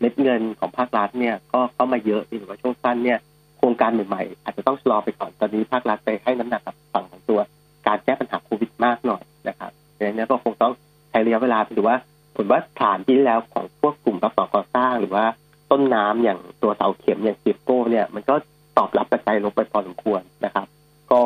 [0.00, 3.18] เม็ดเงินของภาครัฐเนี่ยก็เข้ามาเยอะหรือว่าช่วงสั้นเนี่ย
[3.58, 7.40] โครงการใหม่ๆ อาจจะต้องชะลอไปก่อนตอนนี้ภาครัฐไปให้น้ำหนักกับฝั่งของตัว
[7.86, 11.96] การแก้ปัญหาโควิดมากหน่อยนะครับดังนั้นเนี่ยก็คงต้องใช้ระยะเวลาหรือว่า
[12.36, 15.24] ผมว่าฐานที่แล้วของพวกกลุ่มรับเหมาก่อสร้าง หรือว่า
[15.70, 18.34] ต้นน้ำอย่างตัวเสาเข็มอย่างซีฟโก้เนี่ย มันก็
[18.78, 20.66] ตอบรับปัจจัยลงไปพอสมควรนะครับ
[21.12, 21.22] ก็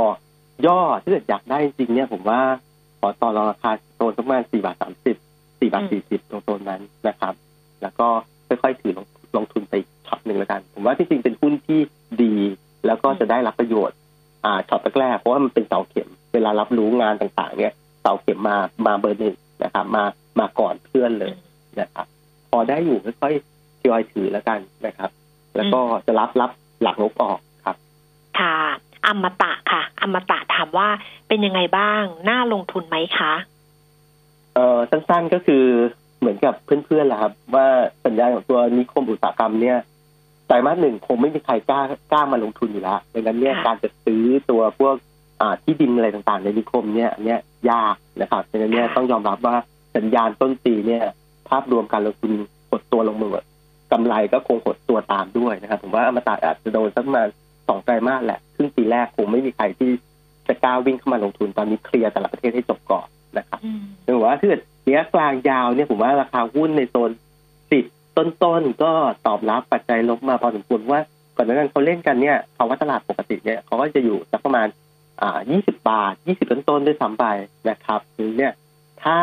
[0.66, 2.40] ย่อถ้าเกิดอยากได้จริงเนี่ย ผมว่า
[3.00, 5.16] ขอต่อรองราคาโซนสักประมาณสี่บาทสามสิบ
[5.60, 7.34] สี่บาทสี่สิบตรงโซนนั้นนะครับ
[7.82, 8.08] แล้วก็
[8.48, 9.74] ค่อยๆถือลงลงทุนไป
[10.06, 11.80] ช็อตหนึ่งแล้วกัน ผมว่าที่จริงเป็นหุ้นที่
[12.22, 12.34] ดี
[12.86, 13.96] แล้วก็จะได้รับประโยชน์
[14.44, 20.04] อ่าช็อตแรกๆเพราะว่ามันเป็นเสาเข็ม เวลารับรู้งานต่างๆ เนี่ยเสาเข็มมามาเบอร์หนึ่ง นะครับ มา
[20.40, 21.32] มาก่อนเพื่อนเลย
[21.80, 22.06] นะครับ
[22.50, 25.10] พอได้อยู่ค่อยๆทยอยถือแล้วกันนะครับ
[25.56, 26.50] แล้วก็จะรับรับ
[26.82, 27.76] หลักลบออกครับ
[28.38, 28.56] ค่ะ
[29.06, 30.88] อมตะค่ะอมตะถามว่า
[31.28, 33.32] เป็นยังไงบ้าง น่าลงทุนไหมคะ
[34.54, 35.64] เอ่อสั้นๆก็คือ
[36.20, 37.66] เหมือนกับเพื่อนๆแหละครับ ว่า
[38.04, 39.78] สัญญาณของตัวนิคมอุตสาหกรรมเนี่ย
[40.46, 41.80] ไตรมาสหนึ่งคงไม่มีใครกล้า
[42.12, 44.94] กล้ามาลงทุนอยู่แล้วดังนั้นเนี่ยค่ะการจะซื้อตัวพวก
[45.40, 47.40] อ่าที่ดินอะไรต่างๆ ในนิคมเนี่ยอันเนี้ย
[47.70, 49.56] ยากนะครับดังนั้นเนี่ยต้องยอมรับว่า
[49.96, 51.02] สัญญาณต้นปีเนี่ย
[51.48, 52.32] ภาพรวมการลงทุน
[52.68, 53.44] หดตัวลงมาหมด
[53.92, 57.28] กำไรก็คงหดตัวตามด้วยนะครับ ผมว่าอมตะอาจจะโดนสักประมาณ
[57.68, 59.90] สองไตรมาสแหละครึ่งปีแรกคงไม่มีใครที่
[60.48, 63.06] จะกล้าวิ่งเข้ามาลงทุนตอนนี้เคลียร์แต่ละประเทศให้จบก่อน
[63.38, 67.10] นะครับอืมหรือว่าถ้าเกิดระยะกลางยาวเนี่ยผมว่าราคาหุ้นในโซน
[67.70, 67.84] สิบ
[68.16, 68.92] ต้นๆก็
[69.26, 71.00] ตอบรับปัจจัยลบมาพอสมควรว่า
[71.36, 74.66] ก่อนหน้านั้นเขาเล่นกันเนี่ยภาวะตลาดปกติเนี่ยเขาก็จะอยู่สักประมาณ
[75.22, 77.26] อ่า20 บาท 20 ต้นๆด้วยซ้ำไป
[77.70, 78.52] นะครับหรือเนี่ย
[79.02, 79.18] ถ้า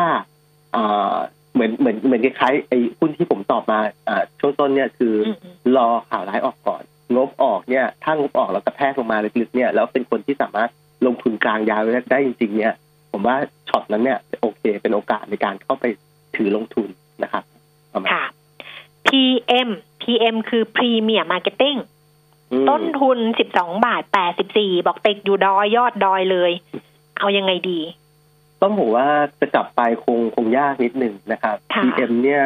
[0.76, 1.16] อ่า
[1.54, 3.78] เหมือนเหมือนเหมือนคล้ายๆไอ้หุ้นที่ผมตอบมา
[4.08, 6.82] อ่าช่วงต้นเนี่ยคือออืมอืมรอข่าวร้ายออกก่อน
[7.14, 10.70] งบออกเนี่ย ถ้างบออกแล้วกระแทกลงมาลึกๆเนี่ยแล้วเป็นคนที่สามารถ
[11.06, 12.74] ลงทุนกลางยาวได้จริง ๆ เนี่ย
[13.12, 13.36] ผมว่า
[13.68, 15.84] ช็อตนั้นเนี่ยโอเค เป็นโอกาสในการเข้าไป
[16.36, 16.88] ถือลงทุน
[17.22, 17.44] นะครับ
[17.92, 18.24] ประมาณค่ะ
[19.06, 19.68] PM
[20.02, 21.97] PM คือ Premier Marketing อืม
[22.68, 26.50] ต้นทุนสิบสองบาทแปดสิบสี่บอกติดอยู่ดอยยอดดอยเลย
[27.18, 27.80] เอายังไงดี
[28.62, 29.06] ต้องบอกว่า
[29.40, 32.42] จะกลับไปคงคงยากนิดหนึ่งนะครับค่ะ PM เนี่ย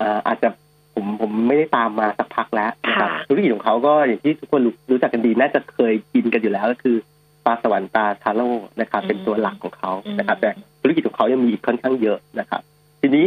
[0.00, 0.48] อ่าอาจจะ
[0.94, 6.96] ผมผมไม่ได้ตามมาสักพักแล้วนะครับค่ะธุรกิจของเขาก็อย่างที่ทุกคนรู้รู้จักกันดี น่าจะเคยกินกันอยู่แล้วก็คือ
[7.44, 8.50] ปลาสวรรค์ตาทาโร่
[8.80, 10.50] นะครับ เป็นตัวหลักของเขานะครับ แต่
[10.82, 12.60] ธุรกิจของเขายังมีอีกค่อนข้างเยอะนะครับ
[13.00, 13.26] ทีนี้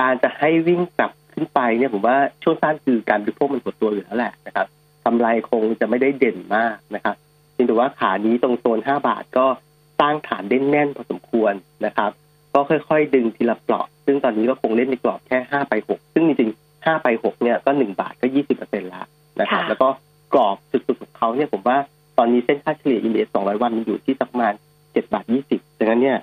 [0.00, 4.66] การจะให้วิ่งกลับขึ้นไปเนี่ยผมว่าช่วงสั้นคือการบริโภคมันหดตัวอยู่แล้วแหละนะครับ
[5.08, 7.16] กำไรคงจะไม่ได้เด่นมากนะครับ
[7.52, 9.46] เพียงแต่ว่าขานี้ตรงโซน 5 บาทก็
[10.00, 11.52] สร้างฐานได้แน่นพอสมควร
[11.86, 12.10] นะครับ
[12.54, 19.06] ก็ค่อยๆ ดึงทีละเปราะ ซึ่งตอนนี้ก็คงเล่นในกรอบแค่5ไป6ซึ่งจริงๆ5ไป6เนี่ยก็1บาทก็ 20เปอร์เซ็นต์แล้ว
[19.40, 19.88] นะครับค่ะแล้วก็
[20.32, 21.76] กรอบจุดสุดของเขาเนี่ยผมว่า
[22.18, 26.18] ตอนนี้เส้นค่าเฉลี่ยอินเด็กซ์200 วันมันอยู่ที่สักประมาณ7บาท 20ดังนั้นเนี่ย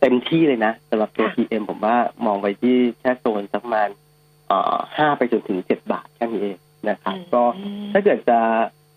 [0.00, 1.96] เต็มที่เลยนะสำหรับตัว PM ผมว่า
[2.26, 3.88] มองไว้ที่แค่โซนสักประมาณ
[4.48, 6.58] เอ่อ5ไปจนถึง7บาทแค่นี้เอง
[6.88, 8.38] นะครับก็อืมถ้าเกิดจะ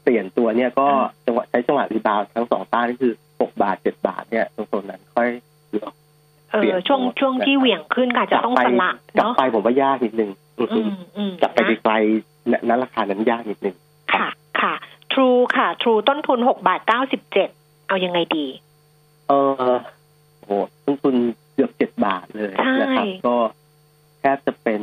[0.04, 5.30] เปลี่ยนตัวเนี่ยก็อ่าจังหวะใช้จังหวะรีบาวด์ทั้งสองต้านก็คือ6บาท7บาทเนี่ยตรงโซนนั้นค่อย
[5.70, 5.94] เลือก
[6.50, 13.76] เอเปลี่ยอนช่วงตัวช่วงที่เหวี่ยงขึ้นค่ะจะต้องกลับสไปละกลับเนาะไปผมว่ายากนิดนึงอืออืฮึมอืมกลับไปนะไกลๆณณราคานั้นยากนิดนึง
[14.14, 14.28] ค่ะ
[14.62, 14.74] ค่ะ
[15.14, 17.50] True ค่ะ True ต้นทุนหกบาทเก้าสิบเจ็ด
[17.88, 18.46] เอายังไงดี
[19.28, 19.32] เอ
[19.72, 19.74] อ
[20.38, 20.52] โอ้โห
[20.84, 21.16] ต้นทุน
[21.54, 23.36] เกือบเจ็ดบาทเลยนะครับใช่ก็
[24.20, 24.82] แทบจะเป็น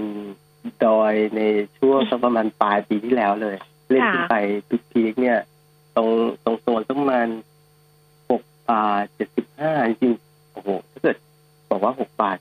[0.85, 1.43] ดอยใน
[1.79, 3.57] ช่วงสักประมาณปลายปีที่แล้วเลย
[3.91, 4.37] เล่นขึ้นไป
[4.69, 5.39] ทุกพีคเนี่ย
[5.97, 6.09] ตรง
[6.45, 7.29] ตรงโซนสักประมาณ
[8.31, 11.17] หกบาทเจ็ดสิบห้าจริงๆโอ้โหถ้าเกิด
[11.71, 12.37] บอกว่าหกบาท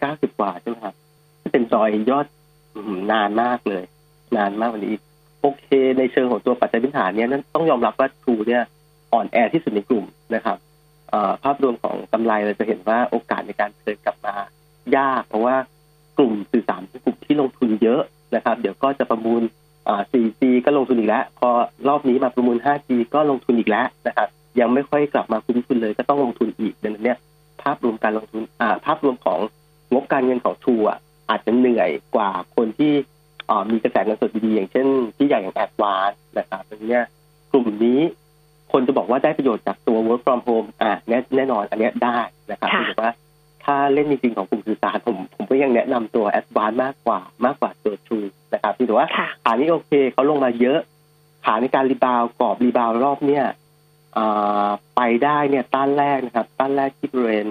[0.00, 0.94] เก้าสิบกว่าใช่ไหมครับ
[1.40, 2.26] ที่เป็นดอยยอด
[2.74, 3.84] อื้อหือนานมากเลย
[4.36, 5.02] นานมากกว่านี้อีก
[5.40, 5.66] โอเค
[5.98, 8.62] ในเชิงของตัวปัจจัยพื้นฐานเนี่ยนั่นต้องยอมรับว่าทรูเนี่ย
[9.12, 10.58] อ่อนแอที่สุดในกลุ่มนะครับ
[11.10, 14.34] เอ่อภาพรวมของกำไรเราจะเห็นว่าโอกาสในการเทิร์นกลับมา
[14.96, 15.56] ยาก เพราะว่า
[16.18, 18.02] กลุ่มสื่อสารเป็นกลุ่ม ที่ลงทุนเยอะ
[18.34, 19.42] นะครับ เดี๋ยวก็จะประมูล
[19.88, 21.48] อ่า 4G ก็ลงทุนอีกแล้ว พอ
[21.88, 24.28] รอบนี้มาประมูล 5G ก็ลงทุนอีกแล้วนะครับ
[24.60, 27.18] ยังไม่ค่อยกลับมาคุ้มทุนเลยก็ต้องลงทุนอีกดังนั้นเนี่ย
[27.62, 29.38] ภาพรวมการลงทุนอ่าภาพรวมของ
[29.92, 30.98] งบการเงินของ True อะ
[31.30, 32.92] อาจจะเหนื่อยกว่าคนที่
[33.50, 37.04] อ่ามีกระแสเงินสดดีๆอย่างเช่น ที่ใหญ่อย่าง Advance นะครับดังนั้นเนี่ย
[37.52, 38.00] กลุ่มนี้
[38.72, 42.18] คนจะบอกว่าได้ประโยชน์จากตัว work from home อ่าแน่แน่นอนอันเนี้ยได้
[42.50, 43.10] นะครับค่ะถือว่า
[43.64, 48.18] ถ้าเล่นจริงๆของกลุ่มสื่อสารผมผมก็ยังแนะนำตัว Advance มากกว่ามากกว่าตัว True
[48.52, 50.78] นะครับที่ถือว่าค่ะขานี้โอเคเขาลงมาเยอะ
[51.44, 53.46] ขาในการ rebound กรอบ rebound รอบเนี่ย
[54.16, 57.46] อ่าไปได้เนี่ยต้านแรกนะครับ ต้านแรกที่บริเวณ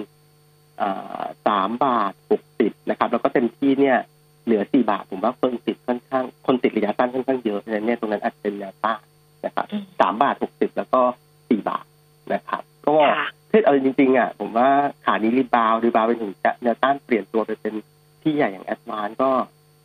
[1.46, 3.98] สามบาทหกสิบนะครับ แล้วก็เต็มที่เนี่ย
[4.44, 9.00] เหลือสี่บาท ผมว่าคนติดค่อนข้าง คนติดระยะต้านค่อนข้างเยอะฉะนั้นเนี่ยตรงนั้นอาจจะเป็นแนวต้าน
[9.44, 11.00] นะครับอืมสามบาทหกสิบแล้วก็
[11.48, 11.84] สี่บาท
[12.34, 12.96] นะครับ ก็
[13.54, 14.68] ค่ะถ้าเอาจริงๆอะผมว่า
[15.04, 17.74] ขานี้ rebound rebound ไปถึงจะแนวต้านเปลี่ยนตัวไปเป็น
[18.22, 19.30] ที่ใหญ่อย่าง Advance ก็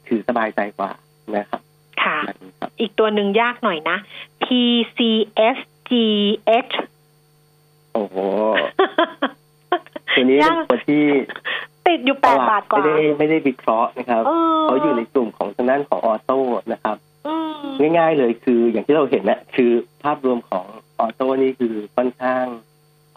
[0.08, 0.92] ถือสบายใจกว่า
[1.36, 1.62] นะครับ
[2.04, 3.98] ค่ะนะครับอีกตัวหนึ่งยากหน่อยนะ
[4.44, 5.64] PCSGH
[7.94, 8.18] โอ้โห
[10.16, 11.04] ตัวนี้เป็นตัวที่
[11.88, 16.40] ติดอยู่แปดบาทกว่า ไม่ได้ไม่ได้วิเคราะห์นะครับเออเขาอยู่ในกลุ่มของทางด้านของออโต้
[16.74, 16.98] นะครับ
[17.28, 17.36] อื
[17.84, 19.72] มง่ายๆเลยคืออย่างที่เราเห็นนะคือ
[20.04, 20.66] ภาพรวมของ
[21.00, 22.46] ออโต้นี่คือค่อนข้าง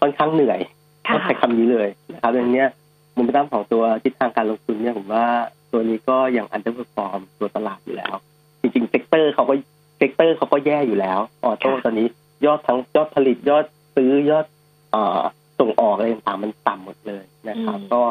[0.02, 0.60] ค่อนข้างเหนื่อย
[1.06, 2.68] ค่ะต้องใช้คำนี้เลยนะครับดังนั้นเนี่ย
[3.16, 5.26] มุมตั้มของตัวทิศทางการลงทุนเนี่ยผมว่า
[5.72, 8.14] ตัวนี้ก็ยัง underperform ตัวตลาดอยู่แล้ว
[8.60, 9.54] จริงๆ sector เขาก็
[9.98, 12.06] sector เขาก็แย่อยู่แล้ว auto ค่ะตอนนี้
[12.46, 13.64] ยอดทั้งยอดผลิตยอด
[13.96, 14.46] ซื้อยอด
[14.92, 15.20] เอ่อ
[15.60, 18.02] ส่งออกอะไรต่างๆมันต่ำหมดเลยนะครับอืมก็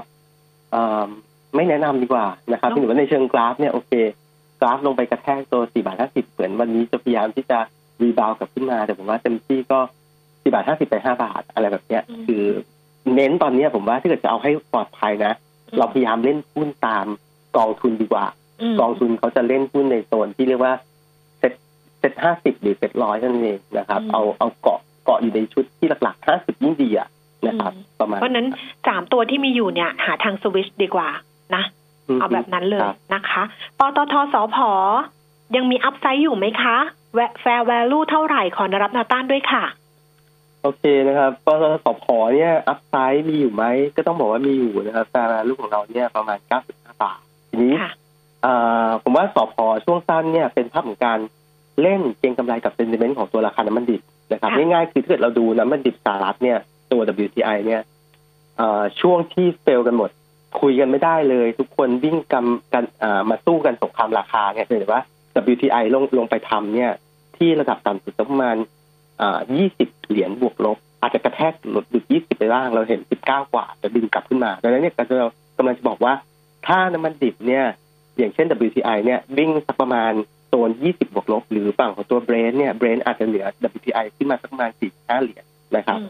[0.71, 1.07] เอ่อ
[1.55, 3.91] ไม่แนะนำดีกว่านะครับเนอะที่หนูว่าในเชิงกราฟเนี่ยโอเค
[4.59, 7.59] กราฟลงไปกระแทกตัว4บาท50เหมือนวันนี้จะพยายามที่จะ
[8.01, 9.79] rebound กลับขึ้นมา แต่ผมว่าเต็มที่ก็
[10.41, 12.43] 4บาท50ไป5บาทอะไรแบบเนี้ยอืมคือ
[13.15, 15.33] เน้นตอนเนี้ยผมว่าถ้าเกิดจะเอาให้ปลอดภัยนะ
[15.77, 17.05] เราพยายามเล่นหุ้นตาม
[17.57, 18.25] กองทุนดีกว่า
[18.73, 20.73] มกองทุนเขาจะเล่นหุ้นในโซนที่เรียกว่า
[21.39, 21.53] SET
[21.99, 27.07] SET ห้าสิบหรือเซ็ตร้อยนั่นเองนะครับอืมเอาเอาเกาะเกาะอยู่ในชุดที่หลักๆห้าสิบยิ่งดีอะ
[27.47, 28.47] นะครับอืมประมาณเพราะฉะนั้น
[28.87, 31.09] สามตัวที่มีอยู่เนี่ย หาทางสวิชดีกว่า
[31.55, 31.63] นะ
[32.17, 33.43] มเอาแบบนั้นเลยครับนะคะ
[33.79, 34.57] ปตท.สผ.
[35.55, 36.77] ยังมี upside อยู่ไหมคะ
[37.15, 39.63] แว fair value เท่าไหร่ขอแนวรับแนวต้านด้วยค่ะ
[40.61, 42.05] โอเคนะครับปตทสพ
[42.35, 43.63] เนี่ยอัพไซด์มีอยู่ไหม
[43.95, 47.91] ก็ต้องบอกว่ามีอยู่นะครับแต่ลูกของเราเนี่ยประมาณเก้าสิบห้าบาททีนี้ค่ะ
[48.45, 49.55] อ่าผมว่าสพ
[49.85, 51.19] ช่วงสั้นเนี่ยเป็นภาพของการ
[51.81, 54.01] เล่นเก็งกำไรกับเซนติเมนต์ของตัวราคาน้ำมันดิบ
[54.31, 56.57] นะครับค่ะง่ายๆคือถ้าเกิดเราดูน้ำมันดิบสหรัฐเนี่ย
[56.91, 57.81] ตัว WTI เนี่ย
[58.59, 60.09] อ่าช่วงที่เฟลกันหมด
[60.61, 65.01] คุยกันไม่ได้เลย ทุกคนวิ่งกำกันอ่ามาสู้กันสงครามราคาเนี่ยเห็นว่า
[65.51, 66.91] WTI ลงลงไปทำเนี่ย
[67.37, 68.55] ที่ระดับต่ำสุดสักประมาณ
[69.21, 69.39] อ่า
[69.73, 75.15] 20เหรียญบวกลบ อาจจะกระแทกหลุดหลุด20ไปบ้าง เราเห็น19กว่าจะดึงกลับขึ้นมาดังนั้นเนี่ยก็จะ
[75.57, 76.13] กำลังจะบอกว่า
[76.67, 77.65] ถ้าน้ำมันดิบเนี่ย
[78.17, 80.11] อย่างเช่น WTI เนี่ยวิ่งสักประมาณ
[80.47, 83.45] โซน20 บวกลบ หรือฝั่งของตัวเบรนเนี่ยเบรนอาจจะเหลือ
[83.77, 85.43] WTI ขึ้นมาสักประมาณ45เหรียญ
[85.77, 86.09] นะครับอืม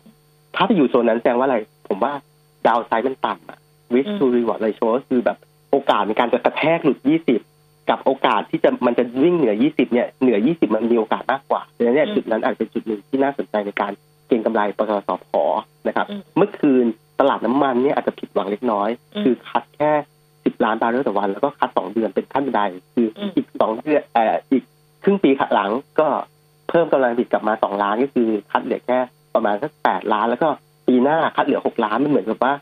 [0.56, 1.58] ถ้าไปอยู่โซนนั้นแสดงว่าอะไร
[1.88, 2.14] ผมว่า
[2.68, 3.60] ดาวไซด์มันต่ำอะ
[3.94, 5.38] risk อืม to reward ratio ก็คือแบบ
[5.72, 6.98] โอกาสในการจะกระแทกหลุด
[7.30, 7.51] 20
[7.90, 13.92] กับโอกาสที่จะมันจะวิ่งเหนือ 20 เนี่ยเหนือ 20 มันมีโอกาสมากกว่าดังนั้นเนี่ยจุดนั้นอาจเป็นจุดหนึ่งที่น่าสนใจในการ
[14.28, 15.34] เก็งกำไรปตทสพ
[15.88, 16.86] นะครับอืมเมื่อคืน
[17.20, 19.92] ตลาดน้ำมันเนี่ยอาจจะผิดหวังเล็กน้อยอืมคือคัดแค่
[20.30, 22.62] 10 ล้านบาร์เรลต่อวัน แล้วก็คัด 2 เดือนเป็นขั้นบันได
[22.96, 24.64] คืออมอีก2เดือนเอ่ออีก
[25.04, 25.70] ครึ่งปีหลัง
[26.00, 26.08] ก็
[26.70, 29.00] เพิ่มกำลังผลิตกลับมา 2 ล้านก็คือคัดเหลือแค่
[29.36, 30.50] ประมาณสัก 8 ล้าน แล้วก็
[30.88, 32.54] ปีหน้าคัดเหลือ 6 ล้านมันเหมือนกับว่า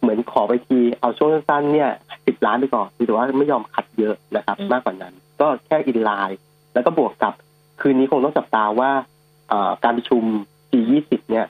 [0.00, 1.90] เหมือนขอไปทีเอาช่วงสั้นๆเนี่ย
[2.28, 6.38] 10ล้านไปก่อนคือแต่ว่าไม่ยอมคัดเยอะนะครับอืมมากกว่านั้น ก็แค่อินไลน์
[6.74, 7.34] แล้วก็บวกกับ
[7.80, 8.90] คืนนี้คงต้องจับตาว่า
[9.48, 10.22] เอ่อการประชุม
[10.72, 11.46] G20 เนี่ย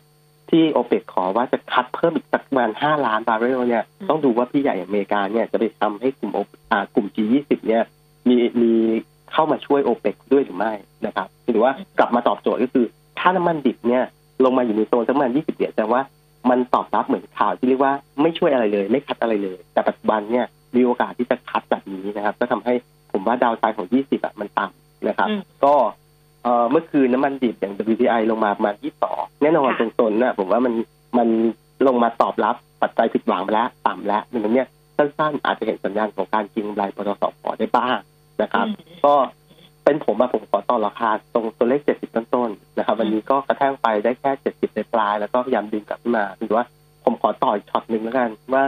[0.50, 7.82] ที่โอเปกขอว่าจะคัดเพิ่มอีกสักประมาณ5ล้านบาร์เรลเนี่ยอืมต้องดูว่าพี่ใหญ่อย่างอเมริกาเนี่ยจะไปทำให้กลุ่ม OPEC อ่ากลุ่ม G20 เนี่ย
[8.28, 8.72] มีมี
[9.32, 10.72] เข้ามาช่วยโอเปกด้วยหรือไม่
[11.06, 12.86] นะครับหรือว่ากลับมาตอบโจทย์ก็คือ
[13.18, 14.02] ถ้าน้ำมันดิบเนี่ย
[14.44, 16.02] ลงมาอยู่ในโซนสักประมาณ20เหรียญแสดงว่า
[16.50, 22.74] มันตอบรับเหมือนข่าวที่เรียกว่าไม่ช่วยอะไรเลย ไม่คัดอะไรเลย แต่ปัจจุบันเนี่ย มีโอกาสที่จะคัดแบบนี้นะครับ ก็ทำให้
[23.12, 25.74] ผมว่าดาวไซด์ของ 20อะมันต่ำนะครับอืมก็
[26.42, 28.74] เอ่อเมื่อคืนน้ำมันดิบอย่าง WTI ลงมาประมาณ
[29.08, 30.74] 22แน่นอนค่ะตรงโซนน่ะผมว่ามัน
[31.18, 31.28] มัน
[31.86, 37.96] ลงมาตอบรับปัจจัยผิดหวังไปแล้ว ต่ำแล้วดังนั้นเนี่ยสั้นๆ อาจจะเห็นสัญญาณของการกินกำไรปตทสได้บ้าง
[38.42, 39.14] นะครับอืมก็
[39.84, 46.66] เป็นผมอะผมขอต่อราคาตรงตัวเลข 70 ต้นๆนะครับ วันนี้ก็กระแทกไปได้แค่ 70ในปลาย แล้วก็พยายามดึงกลับขึ้นมาถือว่า
[47.04, 48.62] ผมขอต่ออีกช็อตหนึ่งแล้วกันว่า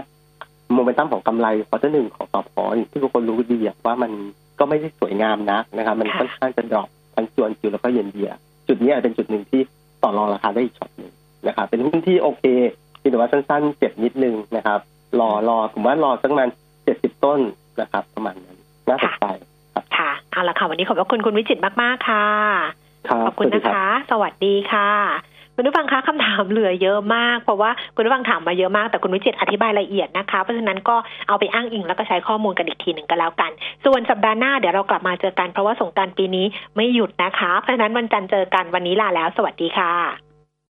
[0.75, 2.57] โมเมนตัมของกำไร quarter หนึ่งของสผ.
[2.91, 4.13] ที่ทุกคนรู้ดีอะว่ามัน
[4.59, 8.33] ก็ไม่ได้สวยงามนักนะครับ มันค่ะค่อนข้างจะ drop ทั้ง Q on Q แล้วก็เย็นเดีย
[8.69, 9.61] จุดนี้อาจเป็นจุดหนึ่งที่
[10.03, 11.13] ต่อรองราคาได้อีกช็อตหนึ่ง
[11.47, 12.45] นะครับเป็นหุ้นที่โอเค
[12.99, 14.81] เพียงแต่ว่าสั้นๆเจ็บนิดนึงนะครับ
[15.21, 16.49] รอรอผมว่ารอสักประมาณ
[16.87, 17.41] 70ต้น
[17.81, 18.57] นะครับ ประมาณนั้น
[18.89, 19.25] น่าสนใจ
[19.97, 22.27] ค่ะเอาละค่ะวันนี้ขอบพระคุณคุณวิจิตรมากๆค่ะ
[23.09, 24.91] ครับขอบคุณสวัสดีนะรับคะ สวัสดีค่ะ
[25.61, 30.97] คุณผู้ฟังคะคำถามเหลือเยอะมาก เพราะว่าคุณผู้ฟังถามมาเยอะมากแต่คุณวิจิตอธิบายละเอียดนะคะ เพราะฉะนั้นก็
[31.29, 33.51] เอาไปอ้างอิงแล้วก็ใช้ข้อมูลกันอีกทีหนึ่งก็แล้วกัน
[33.85, 36.47] ส่วนสัปดาห์หน้าเดี๋ยวเรากลับมาเจอกันเพราะว่าสงการปีนี้
[36.77, 40.28] ไม่หยุดนะคะ เพราะฉะนั้นวันจันทร์เจอกันวันนี้ลาแล้ว สวัสดีค่ะ